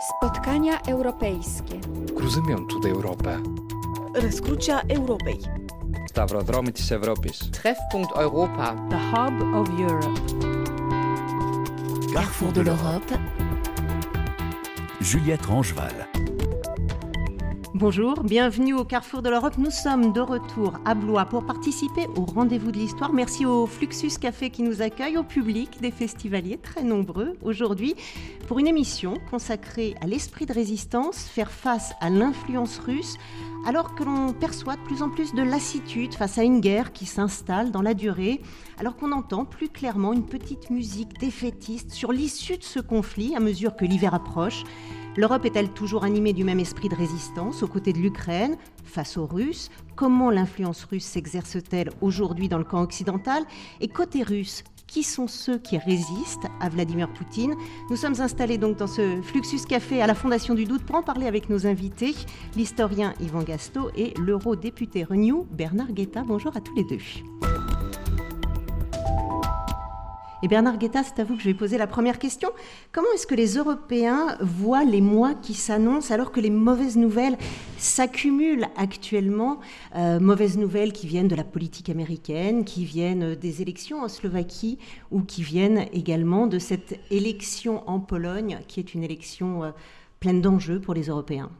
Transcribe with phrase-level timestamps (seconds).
[0.00, 1.80] Spotkania europejskie.
[2.16, 3.40] Gruzumią tutaj Europę.
[4.14, 5.38] Rescrucia Europei.
[6.08, 7.50] Stavrodromitis Europis.
[7.50, 8.74] Treffpunkt Europa.
[8.90, 10.20] The Hub of Europe.
[12.14, 13.18] Carrefour de l'Europe.
[15.00, 16.17] Juliette Rangeval.
[17.80, 19.56] Bonjour, bienvenue au Carrefour de l'Europe.
[19.56, 23.12] Nous sommes de retour à Blois pour participer au rendez-vous de l'histoire.
[23.12, 27.94] Merci au Fluxus Café qui nous accueille, au public, des festivaliers très nombreux aujourd'hui
[28.48, 33.16] pour une émission consacrée à l'esprit de résistance, faire face à l'influence russe,
[33.64, 37.06] alors que l'on perçoit de plus en plus de lassitude face à une guerre qui
[37.06, 38.40] s'installe dans la durée,
[38.80, 43.40] alors qu'on entend plus clairement une petite musique défaitiste sur l'issue de ce conflit à
[43.40, 44.64] mesure que l'hiver approche.
[45.16, 49.26] L'Europe est-elle toujours animée du même esprit de résistance aux côtés de l'Ukraine, face aux
[49.26, 49.70] Russes?
[49.96, 53.44] Comment l'influence russe s'exerce-t-elle aujourd'hui dans le camp occidental?
[53.80, 57.54] Et côté russe, qui sont ceux qui résistent à Vladimir Poutine?
[57.90, 61.02] Nous sommes installés donc dans ce Fluxus Café à la Fondation du Doute pour en
[61.02, 62.14] parler avec nos invités,
[62.56, 66.22] l'historien Yvan Gasto et l'eurodéputé Renew Bernard Guetta.
[66.22, 66.98] Bonjour à tous les deux.
[70.40, 72.50] Et Bernard Guetta, c'est à vous que je vais poser la première question.
[72.92, 77.36] Comment est-ce que les Européens voient les mois qui s'annoncent alors que les mauvaises nouvelles
[77.76, 79.58] s'accumulent actuellement?
[79.96, 84.78] Euh, Mauvaises nouvelles qui viennent de la politique américaine, qui viennent des élections en Slovaquie
[85.10, 89.70] ou qui viennent également de cette élection en Pologne qui est une élection euh,
[90.20, 91.50] pleine d'enjeux pour les Européens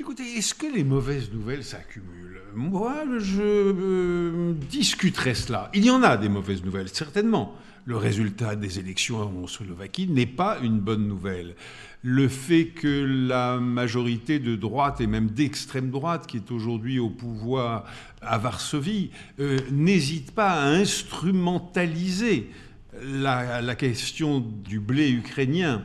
[0.00, 2.42] Écoutez, est-ce que les mauvaises nouvelles s'accumulent?
[2.52, 5.70] Moi, je euh, discuterai cela.
[5.72, 7.54] Il y en a des mauvaises nouvelles, certainement.
[7.84, 11.54] Le résultat des élections en Slovaquie n'est pas une bonne nouvelle.
[12.02, 17.10] Le fait que la majorité de droite et même d'extrême droite qui est aujourd'hui au
[17.10, 17.84] pouvoir
[18.20, 22.50] à Varsovie euh, n'hésite pas à instrumentaliser
[23.00, 25.84] la, question du blé ukrainien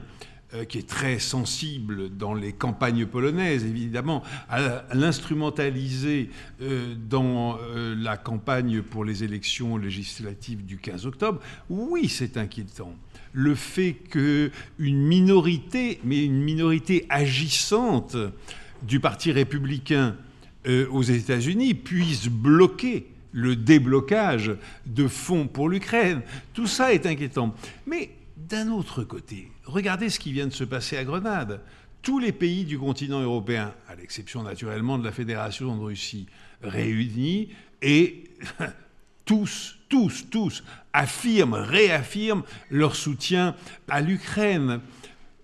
[0.67, 8.17] qui est très sensible dans les campagnes polonaises, évidemment, à l'instrumentaliser euh, dans euh, la
[8.17, 12.95] campagne pour les élections législatives du 15 octobre, oui, c'est inquiétant.
[13.31, 18.17] Le fait qu'une minorité, mais une minorité agissante
[18.81, 20.15] du Parti républicain
[20.91, 24.51] aux États-Unis puisse bloquer le déblocage
[24.85, 26.21] de fonds pour l'Ukraine.
[26.53, 27.53] Tout ça est inquiétant.
[27.85, 31.61] Mais d'un autre côté, regardez ce qui vient de se passer à Grenade.
[32.01, 36.27] Tous les pays du continent européen, à l'exception naturellement de la Fédération de Russie,
[36.61, 37.49] réunis
[37.81, 38.23] et
[39.25, 40.63] tous, tous, tous
[40.93, 43.55] affirment, réaffirment leur soutien
[43.87, 44.81] à l'Ukraine.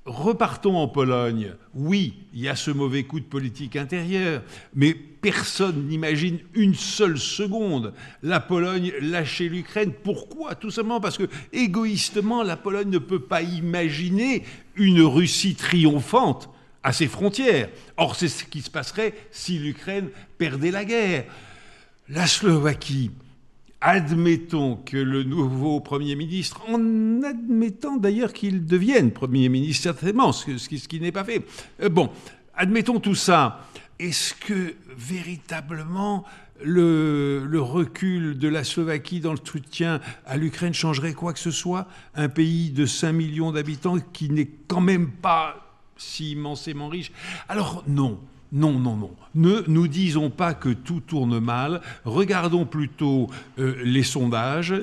[0.05, 1.55] Repartons en Pologne.
[1.73, 4.43] Oui, il y a ce mauvais coup de politique intérieure,
[4.75, 9.93] mais personne n'imagine une seule seconde la Pologne lâcher l'Ukraine.
[10.03, 10.53] Pourquoi?
[10.53, 14.43] Tout simplement parce que, égoïstement, la Pologne ne peut pas imaginer
[14.75, 16.51] une Russie triomphante
[16.83, 17.69] à ses frontières.
[17.97, 21.25] Or, c'est ce qui se passerait si l'Ukraine perdait la guerre.
[22.09, 23.09] La Slovaquie,
[23.85, 30.67] admettons que le nouveau Premier ministre, en admettant d'ailleurs qu'il devienne Premier ministre, certainement, ce,
[30.67, 31.45] qui, n'est pas fait.
[31.83, 32.09] Euh, bon,
[32.55, 33.61] admettons tout ça.
[33.99, 36.25] Est-ce que véritablement
[36.63, 41.51] le, le, recul de la Slovaquie dans le soutien à l'Ukraine changerait quoi que ce
[41.51, 41.87] soit?
[42.15, 47.11] Un pays de 5 millions d'habitants qui n'est quand même pas si immensément riche?
[47.47, 48.19] Alors non.
[48.55, 49.11] Non, non, non.
[49.35, 51.81] Ne nous disons pas que tout tourne mal.
[52.05, 53.29] Regardons plutôt
[53.59, 54.73] euh, les sondages.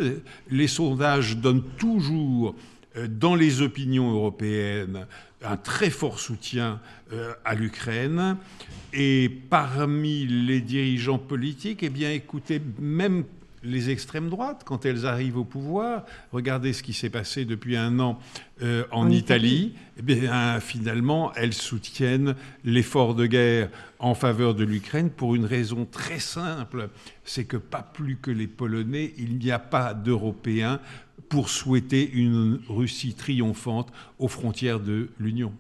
[0.50, 2.54] Les sondages donnent toujours
[2.96, 5.06] euh, dans les opinions européennes
[5.42, 6.80] un très fort soutien
[7.14, 8.36] euh, à l'Ukraine.
[8.92, 13.24] Et parmi les dirigeants politiques, eh bien, écoutez, même
[13.62, 17.98] les extrêmes droites, quand elles arrivent au pouvoir, regardez ce qui s'est passé depuis un
[18.00, 18.18] an
[18.62, 22.34] euh, en, Italie, eh bien, finalement, elles soutiennent
[22.64, 26.88] l'effort de guerre en faveur de l'Ukraine pour une raison très simple,
[27.24, 30.80] c'est que pas plus que les Polonais, il n'y a pas d'Européens
[31.28, 35.52] pour souhaiter une Russie triomphante aux frontières de l'Union.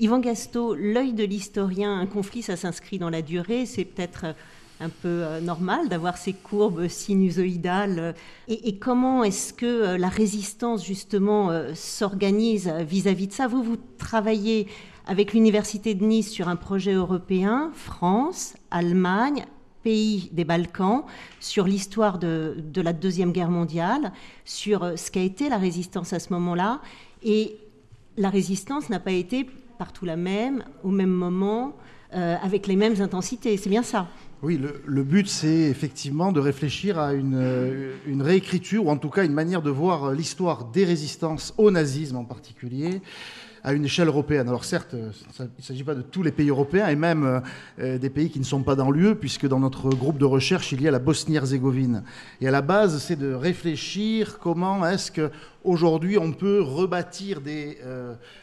[0.00, 4.34] Yvan Gasto, l'œil de l'historien, un conflit, ça s'inscrit dans la durée, c'est peut-être
[4.80, 8.14] un peu euh, normal d'avoir ces courbes sinusoïdales.
[8.48, 13.46] Et, comment est-ce que euh, la résistance, justement, euh, s'organise vis-à-vis de ça?
[13.46, 14.66] Vous, vous travaillez
[15.06, 19.44] avec l'Université de Nice sur un projet européen, France, Allemagne,
[19.82, 21.04] pays des Balkans,
[21.40, 24.12] sur l'histoire de, de, la Deuxième Guerre mondiale,
[24.44, 26.80] sur ce qu'a été la résistance à ce moment-là.
[27.24, 27.56] Et
[28.16, 29.44] la résistance n'a pas été
[29.78, 31.74] partout la même, au même moment,
[32.12, 33.56] avec les mêmes intensités.
[33.56, 34.06] C'est bien ça?
[34.42, 39.32] Oui, le, but, c'est effectivement de réfléchir à une, réécriture, ou en tout cas une
[39.32, 43.02] manière de voir l'histoire des résistances au nazisme en particulier,
[43.62, 44.48] à une échelle européenne.
[44.48, 44.96] Alors certes,
[45.38, 47.40] il ne s'agit pas de tous les pays européens et même
[47.78, 50.82] des pays qui ne sont pas dans l'UE, puisque dans notre groupe de recherche, il
[50.82, 52.02] y a la Bosnie-Herzégovine.
[52.40, 57.78] Et à la base, c'est de réfléchir comment est-ce qu'aujourd'hui on peut rebâtir des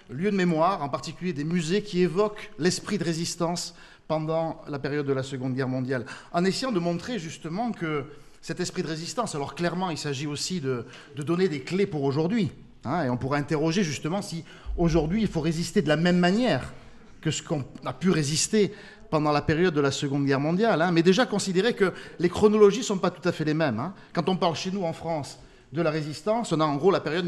[0.10, 3.76] lieux de mémoire, en particulier des musées qui évoquent l'esprit de résistance
[4.10, 6.04] pendant la période de la Seconde Guerre mondiale,
[6.34, 8.06] en essayant de montrer justement que
[8.42, 12.50] cet esprit de résistance, alors clairement il s'agit aussi de, donner des clés pour aujourd'hui,
[12.86, 14.44] hein, et on pourrait interroger justement si
[14.78, 16.74] aujourd'hui il faut résister de la même manière
[17.22, 18.74] que ce qu'on a pu résister
[19.12, 20.90] pendant la période de la Seconde Guerre mondiale, hein.
[20.92, 23.80] mais déjà considérer que les chronologies ne sont pas tout à fait les mêmes.
[23.80, 23.94] Hein.
[24.14, 25.38] Quand on parle chez nous en France
[25.72, 27.28] de la résistance, on a en gros la période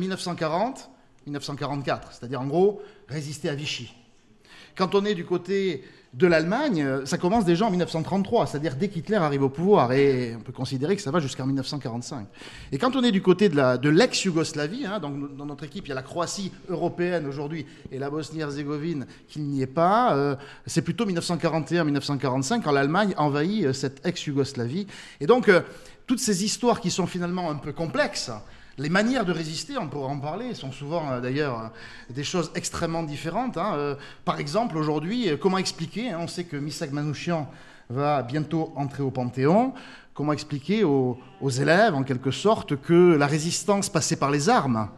[1.27, 3.93] 1940-1944, c'est-à-dire en gros résister à Vichy.
[4.75, 5.83] Quand on est du côté
[6.13, 10.41] de l'Allemagne, ça commence déjà en 1933, c'est-à-dire dès qu'Hitler arrive au pouvoir, et on
[10.41, 12.27] peut considérer que ça va jusqu'en 1945.
[12.73, 15.91] Et quand on est du côté de l'ex-Yougoslavie, hein, donc dans notre équipe, il y
[15.93, 20.35] a la Croatie européenne aujourd'hui et la Bosnie-Herzégovine qui n'y est pas, euh,
[20.65, 24.87] c'est plutôt 1941-1945 quand l'Allemagne envahit euh, cette ex-Yougoslavie.
[25.19, 25.61] Et donc, euh,
[26.07, 28.31] toutes ces histoires qui sont finalement un peu complexes,
[28.77, 32.51] les manières de résister, on pourrait en parler, sont souvent euh, d'ailleurs euh, des choses
[32.55, 33.57] extrêmement différentes.
[33.57, 33.73] Hein.
[33.75, 33.95] Euh,
[34.25, 37.49] par exemple, aujourd'hui, comment expliquer hein, On sait que Misak Manouchian
[37.89, 39.73] va bientôt entrer au Panthéon.
[40.13, 44.89] Comment expliquer aux, élèves, en quelque sorte, que la résistance passait par les armes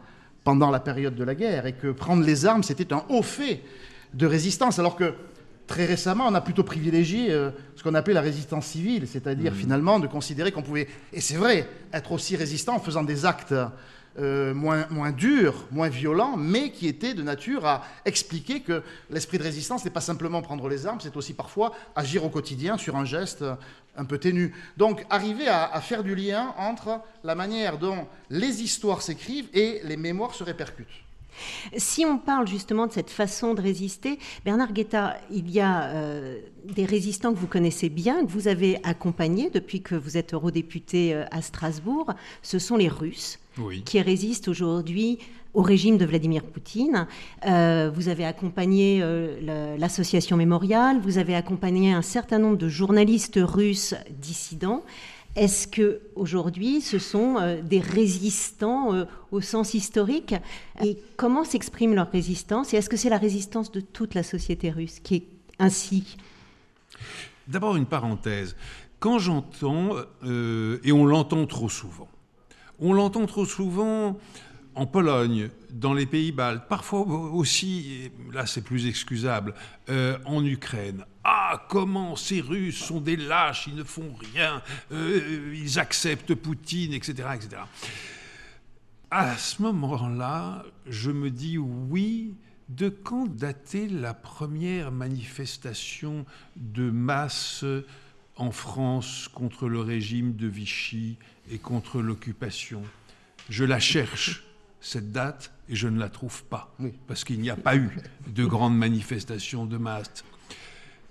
[0.44, 3.64] pendant la période de la guerre et que prendre les armes, c'était un haut fait
[4.14, 5.14] de résistance, alors que
[5.68, 9.56] très récemment, on a plutôt privilégié euh, ce qu'on appelait la résistance civile, c'est-à-dire mmh.
[9.56, 13.54] finalement de considérer qu'on pouvait, et c'est vrai, être aussi résistant en faisant des actes
[14.20, 19.40] euh, moins, moins durs, moins violents, mais qui étaient de nature à expliquer que l'esprit
[19.40, 22.96] de résistance n'est pas simplement prendre les armes, c'est aussi parfois agir au quotidien sur
[22.96, 23.44] un geste
[23.96, 24.54] un peu ténu.
[24.78, 29.98] Donc arriver à faire du lien entre la manière dont les histoires s'écrivent et les
[29.98, 31.03] mémoires se répercutent.
[31.78, 36.40] Si on parle justement de cette façon de résister, Bernard Guetta, il y a euh,
[36.66, 41.14] des résistants que vous connaissez bien, que vous avez accompagnés depuis que vous êtes eurodéputé
[41.14, 42.14] euh, à Strasbourg.
[42.42, 43.40] Ce sont les Russes
[43.86, 45.20] qui résistent aujourd'hui
[45.54, 47.06] au régime de Vladimir Poutine.
[47.46, 49.04] Euh, vous avez accompagné
[49.78, 54.84] l'association Mémorial, vous avez accompagné un certain nombre de journalistes russes dissidents.
[55.36, 60.36] Est-ce que aujourd'hui, ce sont euh, des résistants euh, au sens historique?
[60.84, 62.74] Et comment s'exprime leur résistance?
[62.74, 65.28] Et est-ce que c'est la résistance de toute la société russe qui est
[65.58, 66.18] ainsi?
[67.48, 68.56] D'abord une parenthèse.
[69.00, 72.08] Quand j'entends, euh, et on l'entend trop souvent,
[72.80, 74.20] on l'entend trop souvent
[74.76, 79.54] en Pologne, dans les pays baltes, parfois aussi, là c'est plus excusable,
[80.26, 81.06] en Ukraine.
[81.24, 84.62] Ah, comment ces Russes sont des lâches, ils ne font rien,
[84.92, 87.62] euh, ils acceptent Poutine, etc., etc.
[89.10, 92.36] À ce moment-là, je me dis oui,
[92.68, 96.26] de quand datait la première manifestation
[96.56, 97.64] de masse
[98.36, 101.18] en France contre le régime de Vichy
[101.52, 102.82] et contre l'occupation
[103.50, 104.44] Je la cherche
[104.82, 106.76] cette date et je ne la trouve pas,
[107.08, 107.90] parce qu'il n'y a pas eu
[108.28, 110.26] de grandes manifestations de masse.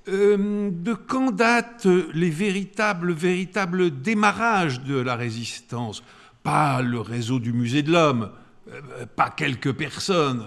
[0.08, 6.02] Euh, de quand datent les véritables, véritables démarrages de la résistance?
[6.42, 8.30] Pas le réseau du musée de l'homme,
[8.68, 10.46] euh, pas quelques personnes,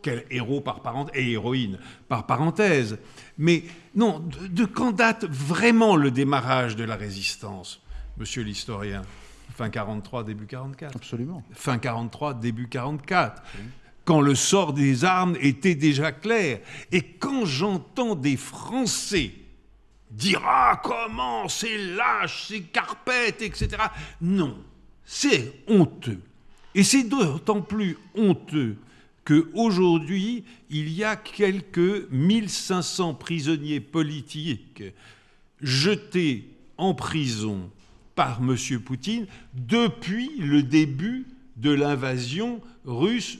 [0.00, 1.78] quel héros par parenthèse, et héroïne
[2.08, 2.98] par parenthèse,
[3.36, 7.82] mais non, de, de quand date vraiment le démarrage de la résistance,
[8.16, 9.02] monsieur l'historien?
[9.56, 10.96] Fin 43, début 44.
[10.96, 11.42] Absolument.
[11.52, 13.42] Fin 43, début 44.
[14.04, 16.60] Quand le sort des armes était déjà clair.
[16.92, 19.32] Et quand j'entends des Français
[20.10, 23.68] dire Ah, comment, c'est lâche, c'est carpette, etc.
[24.20, 24.56] Non,
[25.04, 26.20] c'est honteux.
[26.74, 28.76] Et c'est d'autant plus honteux
[29.24, 34.82] qu'aujourd'hui, il y a quelques 1500 prisonniers politiques
[35.60, 37.70] jetés en prison
[38.14, 38.56] par M.
[38.80, 43.38] Poutine depuis le début de l'invasion russe,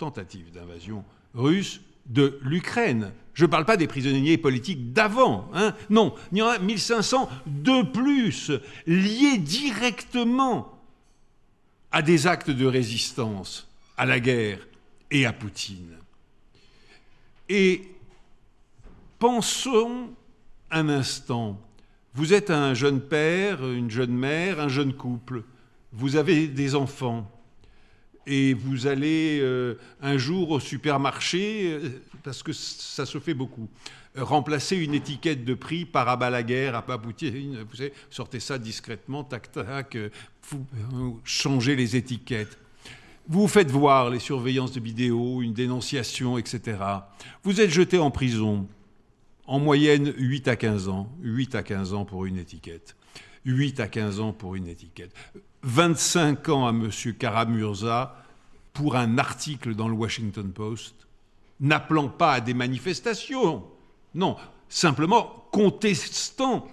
[0.00, 1.04] tentative d'invasion
[1.34, 3.12] russe de l'Ukraine.
[3.34, 5.48] Je ne parle pas des prisonniers politiques d'avant.
[5.54, 5.74] Hein.
[5.88, 8.50] Non, il y en a 1500 de plus,
[8.86, 10.80] liés directement
[11.92, 14.66] à des actes de résistance à la guerre
[15.10, 15.96] et à Poutine.
[17.48, 17.82] Et
[19.18, 20.10] pensons
[20.70, 21.60] un instant
[22.14, 25.44] vous êtes un jeune père, une jeune mère, un jeune couple.
[25.92, 27.30] Vous avez des enfants.
[28.32, 33.68] Et vous allez euh, un jour au supermarché, euh, parce que ça se fait beaucoup,
[34.16, 37.64] remplacer une étiquette de prix par à la guerre, à Papoutine.
[37.68, 39.98] Vous savez, sortez ça discrètement, tac, tac,
[40.90, 42.56] vous changez les étiquettes.
[43.26, 46.78] Vous faites voir les surveillances de vidéos, une dénonciation, etc.
[47.42, 48.68] Vous êtes jeté en prison,
[49.46, 51.10] en moyenne 8 à 15 ans.
[51.22, 52.94] 8 à 15 ans pour une étiquette.
[53.44, 55.12] 8 à 15 ans pour une étiquette.
[55.62, 56.90] 25 ans à M.
[57.18, 58.16] Karamurza
[58.72, 61.06] pour un article dans le Washington Post,
[61.60, 63.64] n'appelant pas à des manifestations.
[64.14, 64.36] Non,
[64.68, 66.66] simplement contestant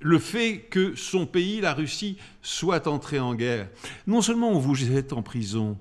[0.00, 3.68] le fait que son pays, la Russie, soit entré en guerre.
[4.06, 5.76] Non seulement on vous jette en prison,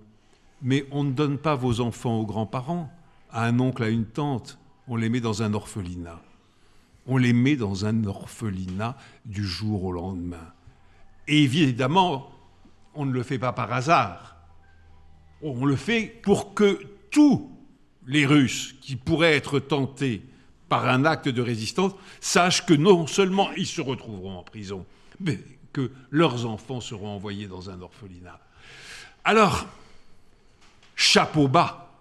[0.62, 2.92] mais on ne donne pas vos enfants aux grands-parents,
[3.32, 6.22] à un oncle, à une tante, on les met dans un orphelinat.
[7.06, 10.54] On les met dans un orphelinat du jour au lendemain.
[11.28, 12.32] Et évidemment,
[12.94, 14.38] on ne le fait pas par hasard.
[15.42, 16.82] On le fait pour que
[17.12, 17.52] tous
[18.08, 20.24] les Russes qui pourraient être tentés
[20.70, 24.86] par un acte de résistance sachent que non seulement ils se retrouveront en prison,
[25.20, 25.40] mais
[25.74, 28.40] que leurs enfants seront envoyés dans un orphelinat.
[29.24, 29.68] Alors,
[30.96, 32.00] chapeau bas,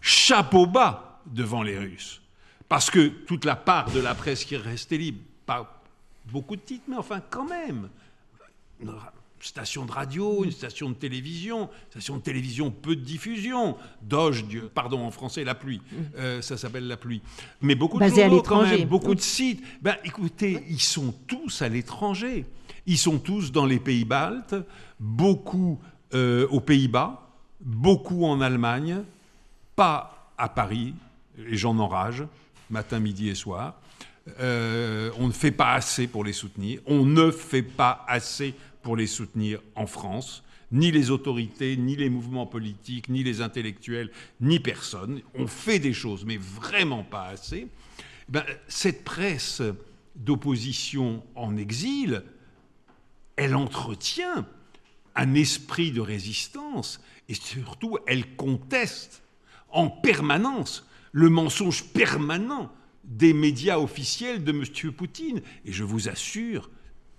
[0.00, 2.22] chapeau bas devant les Russes,
[2.68, 5.75] parce que toute la part de la presse qui est restée libre, pas
[6.30, 7.88] beaucoup de titres, mais enfin quand même,
[9.40, 14.70] station de radio, une station de télévision, station de télévision peu de diffusion, Doge, Dieu,
[14.72, 15.80] pardon en français la pluie,
[16.16, 17.22] euh, ça s'appelle la pluie.
[17.60, 19.62] Mais beaucoup de journaux quand même, beaucoup de sites.
[19.82, 22.46] Ben écoutez, ils sont tous à l'étranger.
[22.86, 24.54] Ils sont tous dans les pays baltes,
[25.00, 25.80] beaucoup
[26.14, 27.28] euh, aux Pays-Bas,
[27.60, 29.02] beaucoup en Allemagne,
[29.74, 30.94] pas à Paris.
[31.36, 32.24] Les gens n'enragent,
[32.70, 33.74] matin, midi et soir.
[34.40, 36.80] Euh, on ne fait pas assez pour les soutenir.
[36.86, 40.42] On ne fait pas assez pour les soutenir en France.
[40.72, 45.20] Ni les autorités, ni les mouvements politiques, ni les intellectuels, ni personne.
[45.34, 47.68] On fait des choses, mais vraiment pas assez.
[48.28, 49.62] Ben, cette presse
[50.16, 52.24] d'opposition en exil,
[53.36, 54.46] elle entretient
[55.14, 59.22] un esprit de résistance et surtout elle conteste
[59.70, 62.70] en permanence le mensonge permanent
[63.06, 64.92] des médias officiels de M.
[64.92, 65.40] Poutine.
[65.64, 66.70] Et je vous assure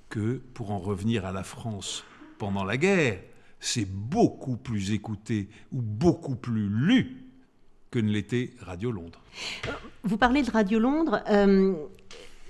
[0.09, 2.03] que, pour en revenir à la France
[2.37, 3.19] pendant la guerre,
[3.59, 7.23] c'est beaucoup plus écouté ou beaucoup plus lu
[7.89, 9.21] que ne l'était Radio Londres.
[10.03, 11.23] Vous parlez de Radio Londres.
[11.29, 11.73] euh,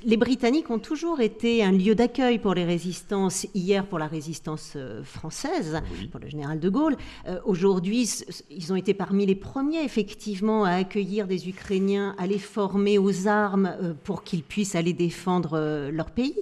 [0.04, 4.74] les Britanniques ont toujours été un lieu d'accueil pour les résistances, hier pour la résistance
[4.76, 6.08] euh, française, Oui.
[6.08, 6.96] pour le général de Gaulle.
[7.28, 8.10] Euh, Aujourd'hui,
[8.50, 13.28] ils ont été parmi les premiers, effectivement, à accueillir des Ukrainiens, à les former aux
[13.28, 16.36] armes euh, pour qu'ils puissent aller défendre euh, leur pays.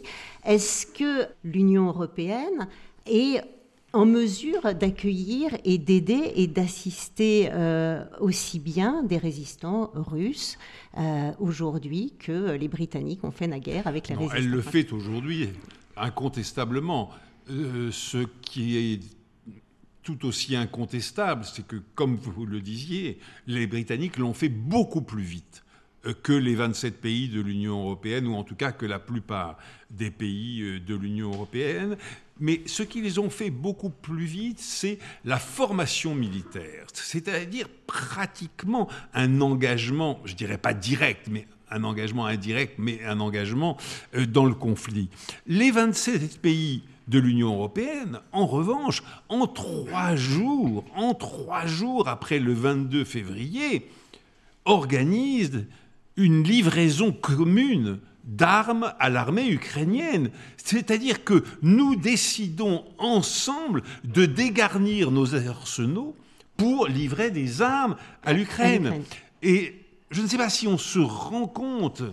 [0.45, 2.67] Est-ce que l'Union européenne
[3.05, 3.41] est
[3.95, 10.57] en mesure d'accueillir et d'aider et d'assister euh, aussi bien des résistants russes
[10.97, 15.49] euh, aujourd'hui que les Britanniques ont fait naguère avec les Non, elle le fait aujourd'hui,
[15.95, 17.09] incontestablement.
[17.49, 18.99] Euh, ce qui est
[20.03, 25.23] tout aussi incontestable, c'est que, comme vous le disiez, les Britanniques l'ont fait beaucoup plus
[25.23, 25.63] vite
[26.21, 29.57] que les 27 pays de l'Union européenne, ou en tout cas que la plupart
[29.89, 31.97] des pays de l'Union européenne.
[32.39, 39.39] Mais ce qu'ils ont fait beaucoup plus vite, c'est la formation militaire, c'est-à-dire pratiquement un
[39.41, 43.77] engagement, je dirais pas direct, mais un engagement indirect, mais un engagement
[44.15, 45.09] euh, dans le conflit.
[45.47, 52.39] Les 27 pays de l'Union européenne, en revanche, en trois jours, en trois jours après
[52.39, 53.89] le 22 février,
[54.65, 55.65] organisent
[56.17, 60.31] une livraison commune d'armes à l'armée ukrainienne.
[60.57, 66.15] C'est-à-dire que nous décidons ensemble de dégarnir nos arsenaux
[66.57, 69.03] pour livrer des armes à l'Ukraine.
[69.41, 69.75] Et
[70.11, 72.03] je ne sais pas si on se rend compte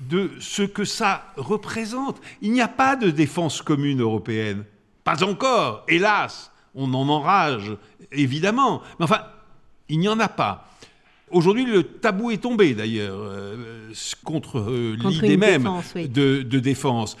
[0.00, 2.20] de ce que ça représente.
[2.42, 4.64] Il n'y a pas de défense commune européenne.
[5.04, 6.52] Pas encore, hélas.
[6.74, 7.74] On en enrage,
[8.12, 8.82] évidemment.
[8.98, 9.22] Mais enfin,
[9.88, 10.68] il n'y en a pas.
[11.32, 13.92] Aujourd'hui, le tabou est tombé, d'ailleurs, euh,
[14.22, 16.08] contre, euh, Contre l'idée même défense, oui.
[16.08, 17.16] de, de défense.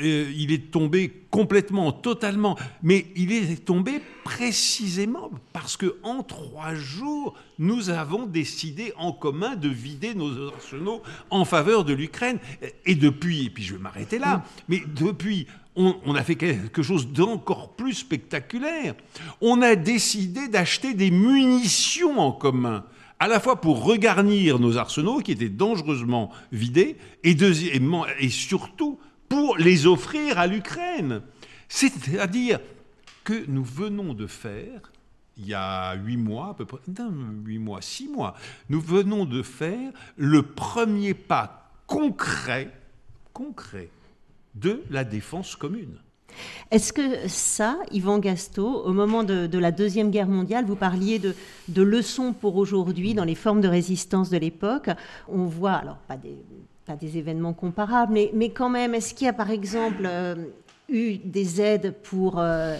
[0.00, 6.76] Euh, il est tombé complètement, totalement, mais il est tombé précisément parce que en trois
[6.76, 12.38] jours, nous avons décidé en commun de vider nos arsenaux en faveur de l'Ukraine.
[12.86, 17.08] Et depuis, et puis je vais m'arrêter là, mais depuis, on a fait quelque chose
[17.08, 18.94] d'encore plus spectaculaire.
[19.40, 22.84] On a décidé d'acheter des munitions en commun
[23.18, 28.98] à la fois pour regarnir nos arsenaux qui étaient dangereusement vidés, et deuxièmement, et surtout
[29.28, 31.22] pour les offrir à l'Ukraine.
[31.68, 32.60] C'est-à-dire
[33.24, 34.92] que nous venons de faire,
[35.36, 36.80] il y a huit mois à peu près,
[37.44, 38.34] huit mois, six mois,
[38.68, 42.72] nous venons de faire le premier pas concret,
[43.32, 43.90] concret
[44.54, 45.98] de la défense commune.
[46.70, 51.82] Est-ce que ça, Yvan Gasto, au moment de, la Deuxième Guerre mondiale, vous parliez de,
[51.82, 54.90] leçons pour aujourd'hui dans les formes de résistance de l'époque?
[55.28, 56.36] On voit, alors pas des,
[56.84, 60.34] pas des événements comparables, mais, mais quand même, est-ce qu'il y a par exemple euh,
[60.88, 62.76] eu des aides pour euh,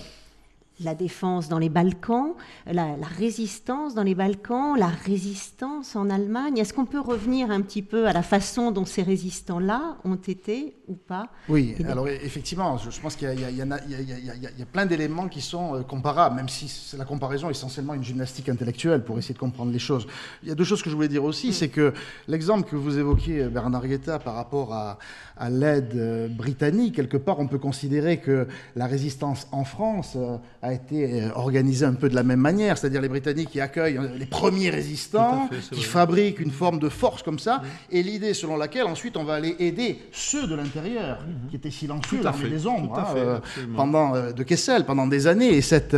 [0.80, 2.35] la défense dans les Balkans,
[2.66, 6.58] la, résistance dans les Balkans, la résistance en Allemagne.
[6.58, 10.76] Est-ce qu'on peut revenir un petit peu à la façon dont ces résistants-là ont été
[10.88, 15.82] ou pas Oui, alors effectivement, je pense qu'il y, a plein d'éléments qui sont euh,
[15.82, 20.06] comparables, même si la comparaison essentiellement une gymnastique intellectuelle pour essayer de comprendre les choses.
[20.42, 21.52] Il y a deux choses que je voulais dire aussi, mm.
[21.52, 21.92] c'est que
[22.26, 24.99] l'exemple que vous évoquiez, Bernard Guetta, par rapport à,
[25.37, 30.37] à l'aide euh, britannique, quelque part, on peut considérer que la résistance en France euh,
[30.68, 34.00] a été euh, organisée un peu de la même manière, c'est-à-dire les Britanniques qui accueillent
[34.16, 38.84] les premiers résistants, qui fabriquent une forme de force comme ça, et l'idée selon laquelle
[38.84, 41.50] ensuite on va aller aider ceux de l'intérieur mhm.
[41.50, 43.40] qui étaient silencieux dans les ombres hein,
[43.76, 45.96] pendant de Kessel pendant des années, et cette,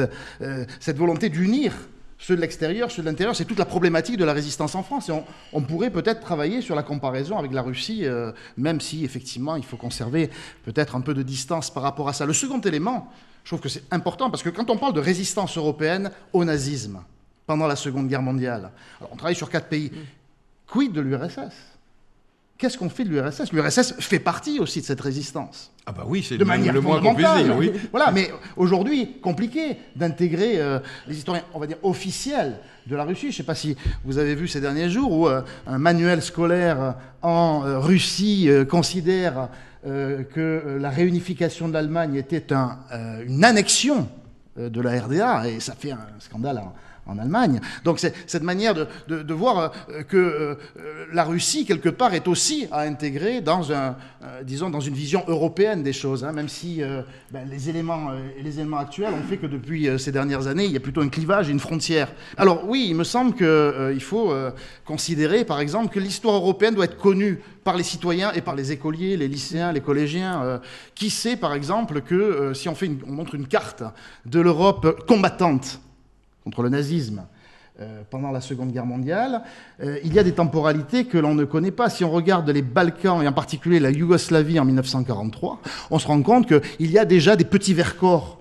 [0.80, 1.72] cette volonté d'unir
[2.20, 5.08] ceux de l'extérieur, ceux de l'intérieur, c'est toute la problématique de la résistance en France.
[5.08, 5.12] Et
[5.52, 9.64] on, pourrait peut-être travailler sur la comparaison avec la Russie, euh, même si effectivement il
[9.64, 10.30] faut conserver
[10.64, 12.26] peut-être un peu de distance par rapport à ça.
[12.26, 13.10] Le second élément,
[13.42, 17.02] je trouve que c'est important, parce que quand on parle de résistance européenne au nazisme
[17.46, 18.70] pendant la Seconde Guerre mondiale,
[19.10, 19.90] on travaille sur quatre pays.
[20.66, 21.54] Quid de l'URSS?
[22.60, 25.72] Qu'est-ce qu'on fait de l'URSS L'URSS fait partie aussi de cette résistance.
[25.86, 27.72] Ah bah oui, c'est de manière le moins qu'on puisse dire, oui.
[27.90, 33.22] voilà, mais aujourd'hui, compliqué d'intégrer euh, les historiens, on va dire, officiels de la Russie.
[33.22, 36.20] Je ne sais pas si vous avez vu ces derniers jours où euh, un manuel
[36.20, 39.48] scolaire en euh, Russie considère
[39.82, 42.52] que la réunification de l'Allemagne était
[43.26, 44.06] une annexion
[44.58, 46.60] de la RDA, et ça fait un scandale.
[47.06, 47.60] En Allemagne.
[47.84, 50.54] Donc c'est cette manière de, voir euh, que euh,
[51.12, 55.24] la Russie, quelque part, est aussi à intégrer dans, un, euh, disons, dans une vision
[55.26, 56.82] européenne des choses, hein, même si
[57.30, 58.10] ben, les, éléments,
[58.42, 61.08] les éléments actuels ont fait que depuis ces dernières années, il y a plutôt un
[61.08, 62.12] clivage et une frontière.
[62.36, 64.32] Alors oui, il me semble qu'il faut
[64.84, 68.72] considérer, par exemple, que l'histoire européenne doit être connue par les citoyens et par les
[68.72, 70.60] écoliers, les lycéens, les collégiens.
[70.94, 73.82] qui sait, par exemple, que si on, fait on montre une carte
[74.26, 75.80] de l'Europe combattante,
[76.50, 77.22] contre le nazisme
[77.80, 79.42] euh, pendant la Seconde Guerre mondiale,
[79.80, 81.88] euh, il y a des temporalités que l'on ne connaît pas.
[81.88, 85.60] Si on regarde les Balkans et en particulier la Yougoslavie en 1943,
[85.92, 88.40] on se rend compte qu'il y a déjà des petits vercors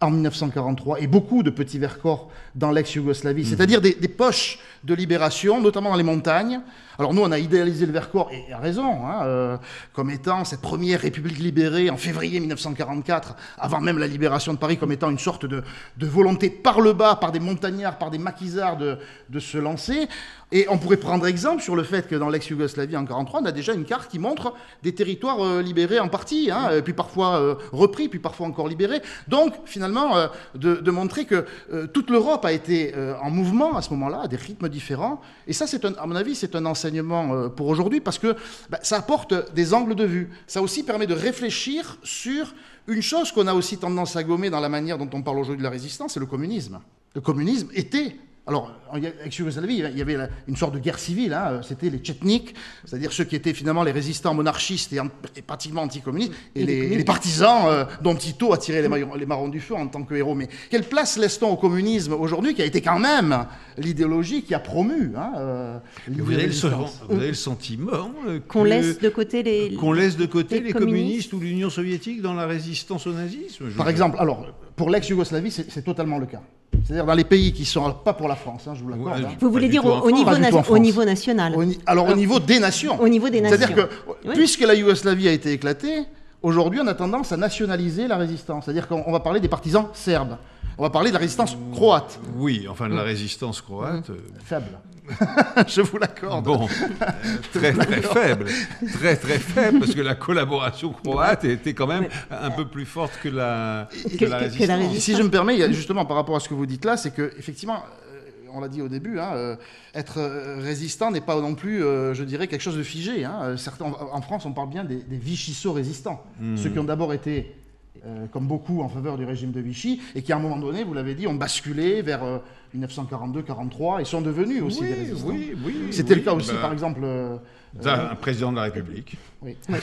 [0.00, 3.46] en 1943 et beaucoup de petits vercors dans l'ex-Yougoslavie, mmh.
[3.46, 6.60] c'est-à-dire des, des, poches de libération, notamment dans les montagnes,
[6.98, 9.56] alors nous, on a idéalisé le Vercors, et à raison, hein, euh,
[9.94, 14.76] comme étant cette première république libérée en février 1944, avant même la libération de Paris,
[14.76, 15.64] comme étant une sorte de,
[16.00, 18.98] volonté par le bas, par des montagnards, par des maquisards de,
[19.30, 20.06] de se lancer.
[20.54, 23.52] Et on pourrait prendre exemple sur le fait que dans l'ex-Yougoslavie en 1943, on a
[23.52, 27.54] déjà une carte qui montre des territoires euh, libérés en partie, hein, puis parfois euh,
[27.72, 29.00] repris, puis parfois encore libérés.
[29.28, 31.46] Donc finalement, de, montrer que
[31.94, 35.20] toute l'Europe a été en mouvement à ce moment-là, à des rythmes différents.
[35.46, 38.34] Et ça, c'est à mon avis, c'est un enseignement euh, pour aujourd'hui parce que
[38.70, 40.30] bah, ça apporte des angles de vue.
[40.46, 42.54] Ça aussi permet de réfléchir sur
[42.88, 45.58] une chose qu'on a aussi tendance à gommer dans la manière dont on parle aujourd'hui
[45.58, 46.80] de la résistance, c'est le communisme.
[47.14, 51.60] Le communisme était alors, avec Yougoslavie, il y avait une sorte de guerre civile, hein,
[51.62, 52.52] c'était les tchétniks,
[52.84, 57.84] c'est-à-dire ceux qui étaient finalement les résistants monarchistes et, pratiquement anticommunistes, et, les, partisans euh,
[58.00, 60.34] dont Tito a tiré les, marrons du feu en tant que héros.
[60.34, 63.46] Mais quelle place laisse-t-on au communisme aujourd'hui, qui a été quand même
[63.78, 65.78] l'idéologie qui a promu hein, euh,
[66.08, 70.72] vous, avez le, sentiment euh, qu'on laisse de côté les, qu'on laisse de côté les,
[70.72, 71.32] communistes.
[71.32, 76.18] ou l'Union soviétique dans la résistance au nazisme Par exemple, alors, pour l'ex-Yougoslavie, c'est totalement
[76.18, 76.40] le cas.
[76.84, 79.24] C'est-à-dire dans les pays qui sont pas pour la France, hein, je vous l'accorde.
[79.24, 79.34] Hein.
[79.40, 80.30] Vous voulez dire au, niveau
[80.68, 81.54] au, niveau national
[81.86, 83.00] Alors au niveau des nations.
[83.00, 83.58] Au niveau des nations.
[83.58, 86.04] C'est-à-dire que puisque la Yougoslavie a été éclatée,
[86.42, 88.64] aujourd'hui on a tendance à nationaliser la résistance.
[88.64, 90.38] C'est-à-dire qu'on va parler des partisans serbes.
[90.78, 92.18] On va parler de la résistance croate.
[92.36, 94.08] Oui, enfin de la résistance croate.
[94.10, 94.78] Euh, Faible.
[95.68, 96.44] je vous l'accorde.
[96.44, 96.68] Bon,
[97.52, 98.46] très très faible,
[98.92, 103.18] très très faible, parce que la collaboration croate était quand même un peu plus forte
[103.22, 104.98] que la, résistance.
[104.98, 107.32] Si je me permets, justement par rapport à ce que vous dites là, c'est que
[107.38, 107.82] effectivement,
[108.14, 108.20] euh,
[108.54, 109.56] on l'a dit au début, hein, euh,
[109.94, 113.24] être euh, résistant n'est pas non plus, je dirais, quelque chose de figé.
[113.24, 113.56] Hein.
[113.56, 116.56] Certains, en France, on parle bien des, des Vichysso-résistants, hmm.
[116.56, 117.56] ceux qui ont d'abord été
[118.04, 120.82] euh, comme beaucoup en faveur du régime de Vichy, et qui à un moment donné,
[120.82, 122.40] vous l'avez dit, ont basculé vers
[122.76, 125.28] 1942-43 euh, et sont devenus aussi des résistants.
[125.28, 127.00] Oui, oui, C'était le cas aussi, bah, par exemple.
[127.04, 127.38] Euh,
[127.84, 129.16] un président de la République.
[129.40, 129.56] Oui.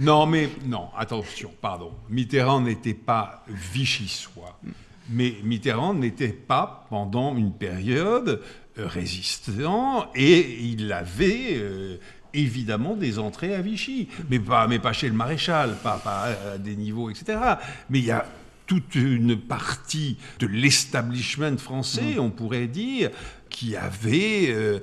[0.00, 1.92] non, mais non, attention, pardon.
[2.10, 4.58] Mitterrand n'était pas vichysois,
[5.10, 8.42] mais Mitterrand n'était pas pendant une période
[8.76, 11.98] résistant et il avait
[12.34, 16.58] évidemment des entrées à Vichy, mais pas, mais pas chez le maréchal, pas, pas à
[16.58, 17.38] des niveaux, etc.
[17.90, 18.24] Mais il y a
[18.72, 23.10] toute une partie de l'establishment français, on pourrait dire,
[23.50, 24.78] qui avait euh,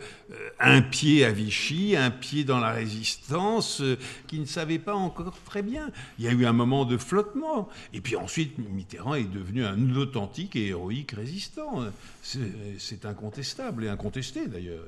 [0.59, 3.97] un pied à Vichy, un pied dans la résistance, euh,
[4.27, 5.89] qui ne savait pas encore très bien.
[6.19, 7.67] Il y a eu un moment de flottement.
[7.91, 11.83] Et puis ensuite, Mitterrand est devenu un authentique et héroïque résistant.
[12.21, 12.39] C'est
[12.77, 14.85] c'est incontestable et incontesté d'ailleurs.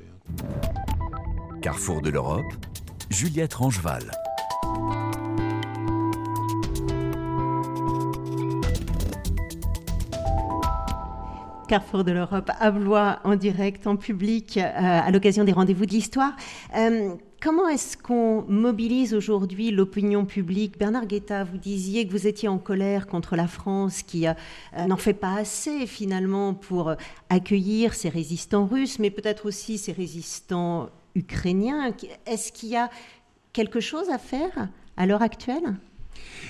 [1.63, 2.53] Carrefour de l'Europe,
[3.09, 4.11] Juliette Rangeval.
[11.71, 15.91] Carrefour de l'Europe à Blois en direct, en public, euh, à l'occasion des rendez-vous de
[15.91, 16.33] l'histoire.
[16.75, 20.77] Euh, comment est-ce qu'on mobilise aujourd'hui l'opinion publique?
[20.77, 24.33] Bernard Guetta, vous disiez que vous étiez en colère contre la France qui euh,
[24.85, 26.93] n'en fait pas assez finalement pour
[27.29, 31.93] accueillir ces résistants russes, mais peut-être aussi ces résistants ukrainiens.
[32.25, 32.89] Est-ce qu'il y a
[33.53, 35.77] quelque chose à faire à l'heure actuelle?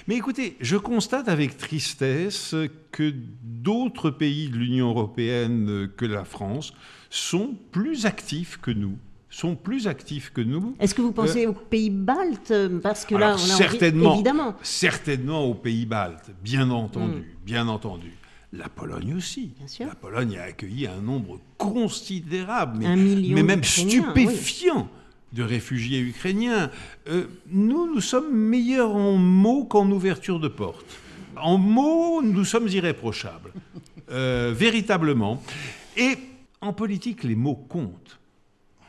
[0.08, 2.56] Mais écoutez, je constate avec tristesse
[2.92, 6.74] que d'autres pays de l'Union européenne que la France
[7.10, 8.98] sont plus actifs que nous
[9.34, 10.76] sont plus actifs que nous.
[10.78, 12.54] Est-ce que vous pensez aux pays baltes
[12.84, 14.56] Parce que là, on a certainement, évidemment.
[14.62, 17.46] certainement aux pays baltes, bien entendu, Mm.
[17.46, 18.12] bien entendu.
[18.52, 19.54] La Pologne aussi.
[19.58, 19.88] Bien sûr.
[19.88, 24.90] La Pologne a accueilli un nombre considérable, mais, Un million mais même stupéfiant
[25.34, 26.70] de réfugiés ukrainiens.
[27.08, 30.86] Euh, nous, nous sommes meilleurs en mots qu'en ouverture de porte.
[31.38, 33.54] En mots, nous sommes irréprochables,
[34.10, 35.42] Euh, véritablement.
[35.96, 36.18] Et
[36.60, 38.20] en politique, les mots comptent.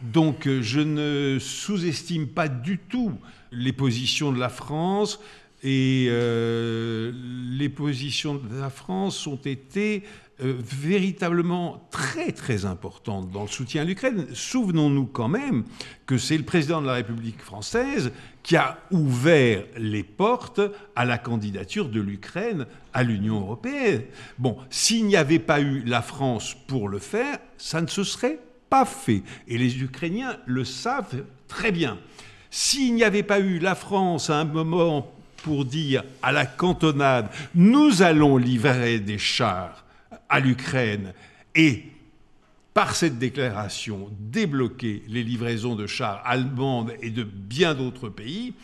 [0.01, 3.13] Donc euh, je ne sous-estime pas du tout
[3.53, 5.21] les positions de la France
[5.63, 10.03] et les positions de la France ont été
[10.41, 14.27] euh, véritablement très très importantes dans le soutien à l'Ukraine.
[14.33, 15.65] Souvenons-nous quand même
[16.07, 20.63] que c'est le président de la République française qui a ouvert les portes
[20.97, 24.05] à la candidature de l'Ukraine à l'Union européenne.
[24.39, 28.39] Bon, s'il n'y avait pas eu la France pour le faire, ça ne se serait
[28.71, 29.23] pas fait.
[29.47, 31.99] Et les Ukrainiens le savent très bien.
[32.51, 37.29] S'il n'y avait pas eu la France à un moment pour dire à la cantonade,
[37.55, 39.82] nous allons livrer des chars
[40.33, 41.13] à l'Ukraine
[41.55, 41.85] et
[42.75, 48.55] par cette déclaration débloquer les livraisons de chars allemandes et de bien d'autres pays,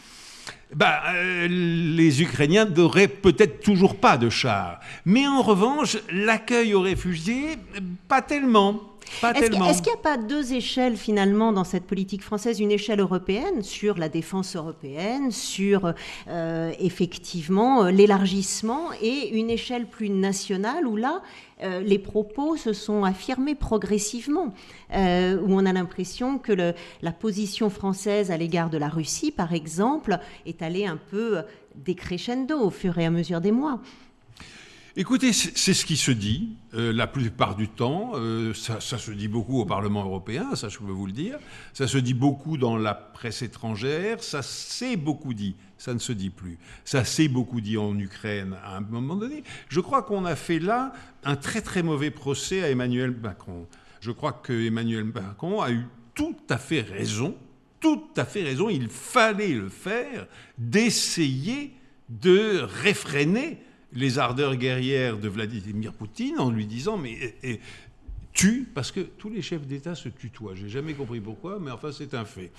[0.75, 4.81] bah, euh, les Ukrainiens n'auraient peut-être toujours pas de chars.
[5.05, 7.57] Mais en revanche, l'accueil aux réfugiés,
[8.09, 8.81] pas tellement.
[9.21, 9.67] Pas Est-ce qu'il tellement.
[9.69, 12.61] est-ce qu'il n'y a pas deux échelles finalement dans cette politique française?
[12.61, 15.93] Une échelle européenne sur la défense européenne, sur
[16.29, 21.23] euh, effectivement euh, l'élargissement, et une échelle plus nationale où là,
[21.63, 24.55] euh, les propos se sont affirmés progressivement,
[24.95, 29.33] euh, où on a l'impression que le- la position française à l'égard de la Russie,
[29.33, 31.39] par exemple, est allée un peu
[31.75, 33.81] décrescendo au fur et à mesure des mois.
[35.01, 38.15] Écoutez, c'est ce qui se dit euh, la plupart du temps.
[38.17, 41.39] Euh, ça, ça se dit beaucoup au Parlement européen, ça je peux vous le dire.
[41.73, 44.21] Ça se dit beaucoup dans la presse étrangère.
[44.25, 45.55] Ça s'est beaucoup dit.
[45.79, 46.59] Ça ne se dit plus.
[46.85, 49.45] Ça s'est beaucoup dit en Ukraine à un moment donné.
[49.69, 53.69] Je crois qu'on a fait là un très très mauvais procès à Emmanuel Macron.
[54.01, 57.37] Je crois que Emmanuel Macron a eu tout à fait raison.
[57.79, 58.69] Tout à fait raison.
[58.69, 60.27] Il fallait le faire
[60.59, 61.73] d'essayer
[62.09, 63.59] de réfréner
[63.93, 67.37] les ardeurs guerrières de Vladimir Poutine en lui disant mais
[68.39, 70.53] tue parce que tous les chefs d'État se tutoient.
[70.55, 72.53] J'ai jamais compris pourquoi, mais enfin c'est un fait.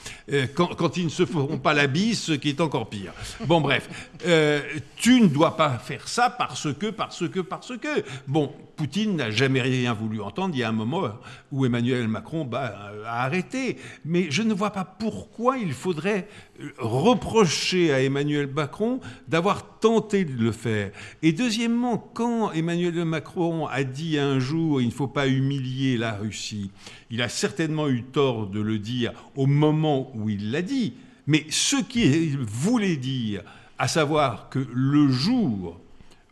[0.53, 3.13] Quand, quand ils ne se feront pas la bise, ce qui est encore pire.
[3.45, 3.89] Bon bref,
[4.25, 4.61] euh,
[4.97, 8.03] tu ne dois pas faire ça parce que, parce que, parce que.
[8.27, 10.55] Bon, Poutine n'a jamais rien voulu entendre.
[10.55, 11.03] Il y a un moment
[11.51, 16.27] où Emmanuel Macron bah, a arrêté, mais je ne vois pas pourquoi il faudrait
[16.61, 20.91] euh, reprocher à Emmanuel Macron d'avoir tenté de le faire.
[21.21, 26.13] Et deuxièmement, quand Emmanuel Macron a dit un jour il ne faut pas humilier la
[26.13, 26.71] Russie,
[27.09, 30.93] il a certainement eu tort de le dire au moment où il l'a dit.
[31.27, 33.43] Mais ce qu'il voulait dire,
[33.77, 35.79] à savoir que le jour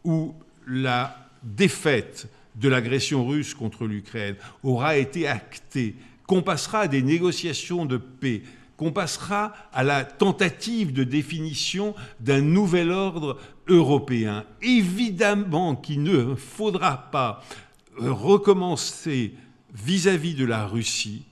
[0.04, 0.34] où
[0.68, 5.96] la défaite de l'agression russe contre l'Ukraine aura été actée,
[6.26, 8.42] qu'on passera à des négociations de paix,
[8.76, 14.46] qu'on passera à la tentative de définition d'un nouvel ordre européen.
[14.62, 17.44] Évidemment qu'il ne faudra pas
[17.98, 19.34] recommencer
[19.74, 21.24] vis-à-vis de la Russie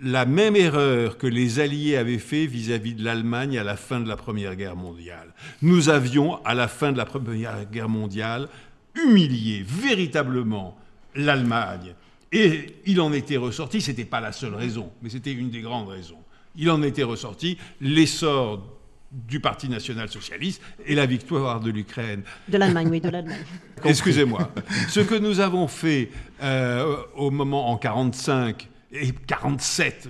[0.00, 4.08] la même erreur que les Alliés avaient fait vis-à-vis de l'Allemagne à la fin de
[4.08, 5.34] la Première Guerre mondiale.
[5.60, 8.48] Nous avions, à la fin de la Première Guerre mondiale,
[8.94, 10.78] humilié véritablement
[11.14, 11.94] l'Allemagne.
[12.30, 15.62] Et il en était ressorti, ce n'était pas la seule raison, mais c'était une des
[15.62, 16.22] grandes raisons.
[16.54, 18.77] Il en était ressorti l'essor
[19.10, 22.22] du Parti national-socialiste et la victoire de l'Ukraine.
[22.48, 23.44] De l'Allemagne, oui, de l'Allemagne.
[23.84, 24.52] Excusez-moi.
[24.88, 26.10] Ce que nous avons fait
[26.42, 30.08] euh, au moment en 45 et 47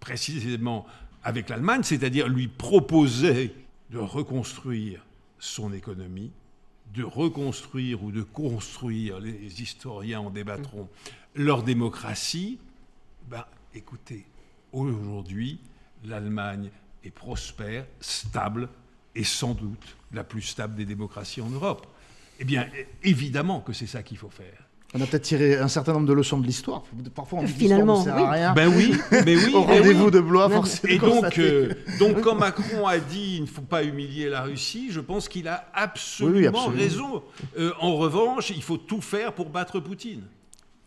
[0.00, 0.86] précisément
[1.24, 3.52] avec l'Allemagne, c'est-à-dire lui proposer
[3.90, 5.04] de reconstruire
[5.38, 6.30] son économie,
[6.94, 10.88] de reconstruire ou de construire, les historiens en débattront,
[11.34, 12.58] leur démocratie,
[13.28, 14.24] ben, écoutez,
[14.72, 15.58] aujourd'hui,
[16.04, 16.70] l'Allemagne
[17.06, 18.68] est prospère, stable
[19.14, 21.86] et sans doute la plus stable des démocraties en Europe.
[22.38, 22.66] Eh bien,
[23.02, 24.66] évidemment que c'est ça qu'il faut faire.
[24.94, 26.82] On a peut-être tiré un certain nombre de leçons de l'histoire.
[27.14, 28.54] Parfois, on dit Finalement, ne sert à rien.
[28.54, 29.50] Ben oui, mais oui.
[29.54, 30.10] Au rendez-vous oui.
[30.10, 30.92] de Blois, forcément.
[30.92, 34.88] Et donc, euh, donc, quand Macron a dit il ne faut pas humilier la Russie,
[34.90, 36.82] je pense qu'il a absolument, Oui, oui, absolument.
[36.82, 37.22] raison.
[37.58, 40.22] Euh, en revanche, il faut tout faire pour battre Poutine.